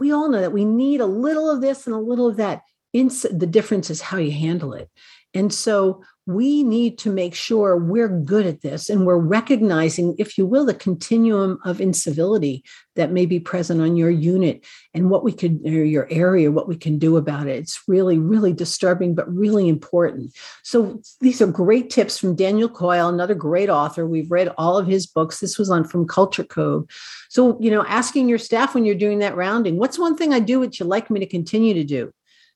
We 0.00 0.10
all 0.10 0.28
know 0.28 0.40
that 0.40 0.52
we 0.52 0.64
need 0.64 1.00
a 1.00 1.06
little 1.06 1.48
of 1.48 1.60
this 1.60 1.86
and 1.86 1.94
a 1.94 2.00
little 2.00 2.26
of 2.26 2.36
that. 2.38 2.62
the 2.92 3.48
difference 3.48 3.90
is 3.90 4.00
how 4.00 4.18
you 4.18 4.32
handle 4.32 4.72
it. 4.72 4.90
And 5.34 5.54
so 5.54 6.02
we 6.30 6.62
need 6.62 6.96
to 6.98 7.10
make 7.10 7.34
sure 7.34 7.76
we're 7.76 8.08
good 8.08 8.46
at 8.46 8.60
this 8.60 8.88
and 8.88 9.04
we're 9.04 9.16
recognizing, 9.16 10.14
if 10.18 10.38
you 10.38 10.46
will, 10.46 10.64
the 10.64 10.72
continuum 10.72 11.58
of 11.64 11.80
incivility 11.80 12.62
that 12.94 13.10
may 13.10 13.26
be 13.26 13.40
present 13.40 13.80
on 13.80 13.96
your 13.96 14.10
unit 14.10 14.64
and 14.94 15.10
what 15.10 15.24
we 15.24 15.32
could, 15.32 15.60
or 15.66 15.84
your 15.84 16.06
area, 16.10 16.52
what 16.52 16.68
we 16.68 16.76
can 16.76 16.98
do 16.98 17.16
about 17.16 17.48
it. 17.48 17.58
It's 17.58 17.82
really, 17.88 18.18
really 18.18 18.52
disturbing, 18.52 19.14
but 19.14 19.32
really 19.34 19.68
important. 19.68 20.32
So 20.62 21.02
these 21.20 21.42
are 21.42 21.46
great 21.46 21.90
tips 21.90 22.16
from 22.16 22.36
Daniel 22.36 22.68
Coyle, 22.68 23.08
another 23.08 23.34
great 23.34 23.68
author. 23.68 24.06
We've 24.06 24.30
read 24.30 24.52
all 24.56 24.78
of 24.78 24.86
his 24.86 25.06
books. 25.06 25.40
This 25.40 25.58
was 25.58 25.68
on 25.68 25.84
from 25.84 26.06
Culture 26.06 26.44
Code. 26.44 26.88
So, 27.28 27.60
you 27.60 27.70
know, 27.70 27.84
asking 27.86 28.28
your 28.28 28.38
staff 28.38 28.74
when 28.74 28.84
you're 28.84 28.94
doing 28.94 29.18
that 29.18 29.36
rounding, 29.36 29.78
what's 29.78 29.98
one 29.98 30.16
thing 30.16 30.32
I 30.32 30.40
do 30.40 30.60
that 30.60 30.78
you'd 30.78 30.86
like 30.86 31.10
me 31.10 31.18
to 31.20 31.26
continue 31.26 31.74
to 31.74 31.84
do? 31.84 32.12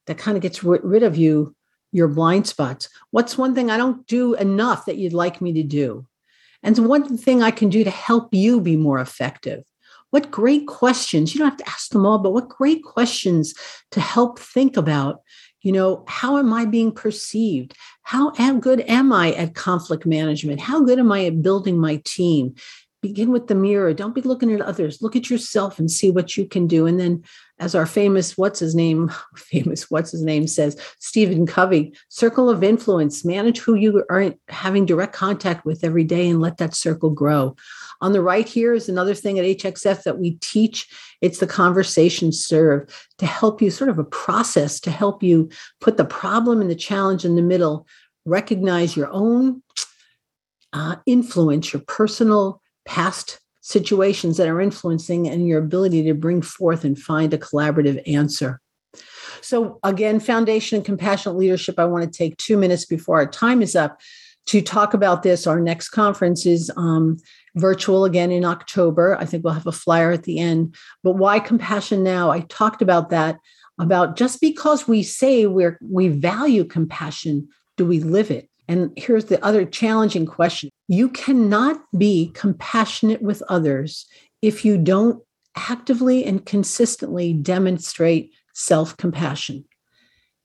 That 0.07 0.19
kind 0.19 0.37
of 0.37 0.43
gets 0.43 0.63
rid 0.63 1.03
of 1.03 1.17
you 1.17 1.57
your 1.94 2.09
blind 2.09 2.46
spots. 2.46 2.88
What's 3.12 3.38
one 3.38 3.54
thing 3.54 3.70
I 3.70 3.76
don't 3.76 4.04
do 4.09 4.35
enough 4.35 4.85
that 4.87 4.96
you'd 4.98 5.12
like 5.12 5.40
me 5.40 5.52
to 5.54 5.62
do? 5.62 6.07
And 6.62 6.76
one 6.88 7.16
thing 7.16 7.42
I 7.42 7.52
can 7.52 7.68
do 7.68 7.85
to 7.85 7.90
help 7.90 8.35
you 8.35 8.61
be 8.61 8.76
more 8.76 8.98
effective. 8.98 9.64
What 10.11 10.30
great 10.30 10.66
questions. 10.66 11.35
You 11.35 11.38
don't 11.38 11.50
have 11.50 11.59
to 11.59 11.68
ask 11.68 11.90
them 11.90 12.04
all, 12.04 12.18
but 12.18 12.33
what 12.33 12.48
great 12.48 12.83
questions 12.83 13.54
to 13.92 14.00
help 14.00 14.38
think 14.38 14.76
about. 14.76 15.22
You 15.62 15.72
know, 15.72 16.04
how 16.09 16.37
am 16.37 16.52
I 16.52 16.64
being 16.64 16.92
perceived? 16.92 17.76
How 18.02 18.33
am 18.38 18.61
good 18.61 18.80
am 18.83 19.12
I 19.12 19.33
at 19.33 19.54
conflict 19.54 20.04
management? 20.04 20.61
How 20.61 20.83
good 20.83 20.98
am 20.98 21.12
I 21.12 21.26
at 21.26 21.42
building 21.42 21.78
my 21.78 22.02
team? 22.04 22.54
begin 23.04 23.30
with 23.30 23.48
the 23.48 23.54
mirror 23.54 23.92
don't 23.92 24.14
be 24.14 24.22
looking 24.22 24.50
at 24.50 24.62
others 24.62 25.02
look 25.02 25.14
at 25.14 25.28
yourself 25.28 25.78
and 25.78 25.90
see 25.90 26.11
what 26.11 26.38
you 26.38 26.46
can 26.46 26.66
do 26.66 26.87
and 26.87 26.98
then 26.98 27.22
as 27.59 27.75
our 27.75 27.87
famous 27.87 28.37
what's 28.37 28.61
his 28.61 28.75
name 28.75 29.12
famous 29.37 29.90
what's 29.90 30.11
his 30.11 30.23
name 30.23 30.47
says 30.47 30.81
stephen 30.99 31.47
covey 31.47 31.95
circle 32.09 32.51
of 32.51 32.64
influence 32.64 33.25
manage 33.25 33.59
who 33.59 33.75
you 33.75 34.05
aren't 34.11 34.38
having 34.49 34.87
direct 34.87 35.12
contact 35.12 35.64
with 35.64 35.85
every 35.85 36.05
day 36.05 36.29
and 36.29 36.40
let 36.40 36.59
that 36.59 36.75
circle 36.75 37.11
grow. 37.11 37.57
On 38.01 38.12
the 38.12 38.23
right 38.23 38.49
here 38.49 38.73
is 38.73 38.88
another 38.88 39.14
thing 39.14 39.38
at 39.38 39.45
hxf 39.45 40.03
that 40.03 40.19
we 40.19 40.33
teach. 40.40 40.88
It's 41.21 41.38
the 41.38 41.47
conversation 41.47 42.33
serve 42.33 43.09
to 43.19 43.27
help 43.27 43.62
you 43.62 43.71
sort 43.71 43.90
of 43.90 43.99
a 43.99 44.05
process 44.05 44.81
to 44.81 44.90
help 44.90 45.23
you 45.23 45.49
put 45.81 45.97
the 45.97 46.05
problem 46.05 46.61
and 46.61 46.71
the 46.71 46.75
challenge 46.75 47.25
in 47.25 47.37
the 47.37 47.43
middle. 47.43 47.87
Recognize 48.27 48.97
your 48.97 49.11
own 49.11 49.62
uh, 50.73 50.97
influence 51.07 51.73
your 51.73 51.83
personal 51.87 52.61
past 52.85 53.38
situations 53.64 54.37
that 54.37 54.46
are 54.46 54.61
influencing 54.61 55.27
and 55.27 55.48
your 55.48 55.59
ability 55.59 56.03
to 56.03 56.12
bring 56.12 56.42
forth 56.42 56.85
and 56.85 56.98
find 56.98 57.33
a 57.33 57.38
collaborative 57.38 57.98
answer. 58.07 58.61
So, 59.40 59.79
again, 59.83 60.20
foundation 60.20 60.77
and 60.77 60.85
compassionate 60.85 61.38
leadership. 61.38 61.79
I 61.79 61.87
want 61.87 62.05
to 62.05 62.11
take 62.11 62.37
two 62.37 62.59
minutes 62.59 62.85
before 62.85 63.16
our 63.16 63.27
time 63.27 63.62
is 63.62 63.74
up 63.74 64.03
to 64.46 64.61
talk 64.61 64.92
about 64.92 65.22
this. 65.22 65.46
Our 65.46 65.61
next 65.61 65.88
conference 65.88 66.44
is 66.44 66.70
um, 66.77 67.16
virtual 67.57 68.05
again 68.05 68.31
in 68.31 68.44
October. 68.44 69.16
I 69.18 69.24
think 69.24 69.44
we'll 69.44 69.55
have 69.55 69.66
a 69.66 69.72
flyer 69.72 70.12
at 70.12 70.24
the 70.24 70.40
end. 70.40 70.74
But 71.03 71.12
why 71.12 71.38
compassion 71.38 72.03
now? 72.03 72.31
I 72.31 72.40
talked 72.40 72.83
about 72.83 73.09
that. 73.11 73.38
About 73.79 74.16
just 74.16 74.40
because 74.40 74.87
we 74.87 75.03
say 75.03 75.46
we're 75.46 75.79
we 75.83 76.07
value 76.09 76.64
compassion, 76.64 77.48
do 77.77 77.85
we 77.85 77.98
live 77.98 78.31
it? 78.31 78.48
And 78.68 78.92
here's 78.96 79.27
the 79.27 79.44
other 79.44 79.64
challenging 79.64 80.27
question 80.27 80.70
you 80.88 81.09
cannot 81.09 81.81
be 81.96 82.31
compassionate 82.35 83.22
with 83.22 83.42
others 83.48 84.07
if 84.42 84.64
you 84.64 84.79
don't 84.79 85.22
actively 85.57 86.24
and 86.24 86.44
consistently 86.44 87.33
demonstrate 87.33 88.33
self 88.55 88.96
compassion. 88.96 89.64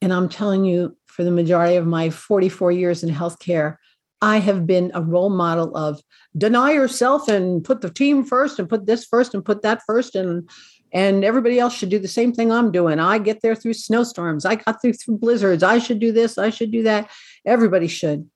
And 0.01 0.13
I'm 0.13 0.29
telling 0.29 0.63
you, 0.63 0.95
for 1.07 1.23
the 1.23 1.31
majority 1.31 1.75
of 1.75 1.85
my 1.85 2.09
44 2.09 2.71
years 2.71 3.03
in 3.03 3.13
healthcare, 3.13 3.75
I 4.21 4.39
have 4.39 4.67
been 4.67 4.91
a 4.93 5.01
role 5.01 5.29
model 5.29 5.75
of 5.75 6.01
deny 6.37 6.71
yourself 6.71 7.27
and 7.27 7.63
put 7.63 7.81
the 7.81 7.89
team 7.89 8.23
first 8.25 8.59
and 8.59 8.69
put 8.69 8.85
this 8.85 9.05
first 9.05 9.33
and 9.33 9.43
put 9.43 9.61
that 9.61 9.81
first 9.85 10.15
and 10.15 10.49
and 10.91 11.23
everybody 11.23 11.59
else 11.59 11.75
should 11.75 11.89
do 11.89 11.99
the 11.99 12.07
same 12.07 12.33
thing 12.33 12.51
I'm 12.51 12.71
doing. 12.71 12.99
I 12.99 13.19
get 13.19 13.41
there 13.41 13.53
through 13.53 13.73
snowstorms. 13.73 14.43
I 14.43 14.55
got 14.55 14.81
through 14.81 14.93
through 14.93 15.19
blizzards. 15.19 15.61
I 15.61 15.77
should 15.77 15.99
do 15.99 16.11
this. 16.11 16.37
I 16.37 16.49
should 16.49 16.71
do 16.71 16.83
that. 16.83 17.09
Everybody 17.45 17.87
should. 17.87 18.29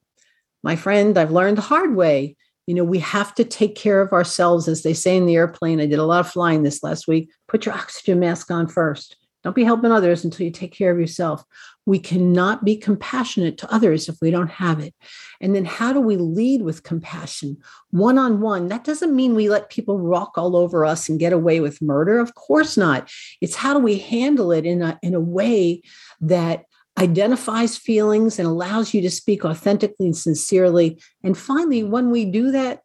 My 0.62 0.76
friend, 0.76 1.16
I've 1.18 1.30
learned 1.30 1.58
the 1.58 1.62
hard 1.62 1.94
way. 1.94 2.36
You 2.66 2.74
know, 2.74 2.84
we 2.84 3.00
have 3.00 3.34
to 3.34 3.44
take 3.44 3.74
care 3.74 4.00
of 4.00 4.12
ourselves, 4.12 4.68
as 4.68 4.82
they 4.82 4.94
say 4.94 5.16
in 5.16 5.26
the 5.26 5.36
airplane. 5.36 5.80
I 5.80 5.86
did 5.86 5.98
a 5.98 6.04
lot 6.04 6.20
of 6.20 6.30
flying 6.30 6.62
this 6.62 6.82
last 6.82 7.06
week. 7.06 7.30
Put 7.46 7.66
your 7.66 7.74
oxygen 7.74 8.20
mask 8.20 8.50
on 8.50 8.68
first. 8.68 9.16
Don't 9.42 9.54
be 9.54 9.64
helping 9.64 9.92
others 9.92 10.24
until 10.24 10.46
you 10.46 10.50
take 10.50 10.72
care 10.72 10.90
of 10.90 10.98
yourself. 10.98 11.44
We 11.84 11.98
cannot 11.98 12.64
be 12.64 12.78
compassionate 12.78 13.58
to 13.58 13.70
others 13.72 14.08
if 14.08 14.16
we 14.22 14.30
don't 14.30 14.50
have 14.50 14.80
it. 14.80 14.94
And 15.38 15.54
then, 15.54 15.66
how 15.66 15.92
do 15.92 16.00
we 16.00 16.16
lead 16.16 16.62
with 16.62 16.82
compassion 16.82 17.58
one 17.90 18.16
on 18.16 18.40
one? 18.40 18.68
That 18.68 18.84
doesn't 18.84 19.14
mean 19.14 19.34
we 19.34 19.50
let 19.50 19.68
people 19.68 19.98
walk 19.98 20.38
all 20.38 20.56
over 20.56 20.86
us 20.86 21.10
and 21.10 21.20
get 21.20 21.34
away 21.34 21.60
with 21.60 21.82
murder. 21.82 22.18
Of 22.18 22.34
course 22.34 22.78
not. 22.78 23.10
It's 23.42 23.54
how 23.54 23.74
do 23.74 23.80
we 23.80 23.98
handle 23.98 24.50
it 24.50 24.64
in 24.64 24.80
a, 24.80 24.98
in 25.02 25.12
a 25.14 25.20
way 25.20 25.82
that 26.22 26.64
identifies 26.98 27.76
feelings 27.76 28.38
and 28.38 28.46
allows 28.46 28.94
you 28.94 29.02
to 29.02 29.10
speak 29.10 29.44
authentically 29.44 30.06
and 30.06 30.16
sincerely. 30.16 31.00
And 31.22 31.36
finally, 31.36 31.82
when 31.82 32.10
we 32.10 32.24
do 32.24 32.50
that, 32.52 32.82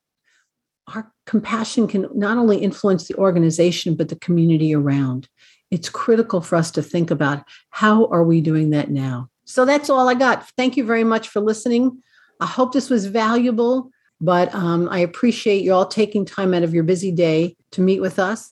our 0.96 1.12
compassion 1.26 1.88
can 1.88 2.08
not 2.16 2.38
only 2.38 2.58
influence 2.58 3.08
the 3.08 3.16
organization, 3.16 3.96
but 3.96 4.10
the 4.10 4.16
community 4.16 4.74
around. 4.74 5.30
It's 5.70 5.90
critical 5.90 6.42
for 6.42 6.56
us 6.56 6.72
to 6.72 6.82
think 6.82 7.12
about 7.12 7.44
how 7.70 8.08
are 8.08 8.24
we 8.24 8.42
doing 8.42 8.72
that 8.72 8.90
now? 8.90 9.30
So 9.46 9.66
that's 9.66 9.90
all 9.90 10.10
I 10.10 10.16
got. 10.16 10.50
Thank 10.58 10.78
you 10.78 10.84
very 10.84 11.04
much 11.04 11.30
for 11.30 11.42
listening. 11.42 12.02
I 12.40 12.48
hope 12.48 12.74
this 12.74 12.90
was 12.90 13.06
valuable, 13.06 13.92
but 14.20 14.54
um, 14.56 14.88
I 14.90 15.00
appreciate 15.00 15.64
you 15.64 15.74
all 15.74 15.86
taking 15.86 16.26
time 16.26 16.54
out 16.54 16.64
of 16.64 16.74
your 16.74 16.84
busy 16.84 17.12
day 17.12 17.56
to 17.72 17.82
meet 17.82 18.00
with 18.00 18.18
us. 18.18 18.52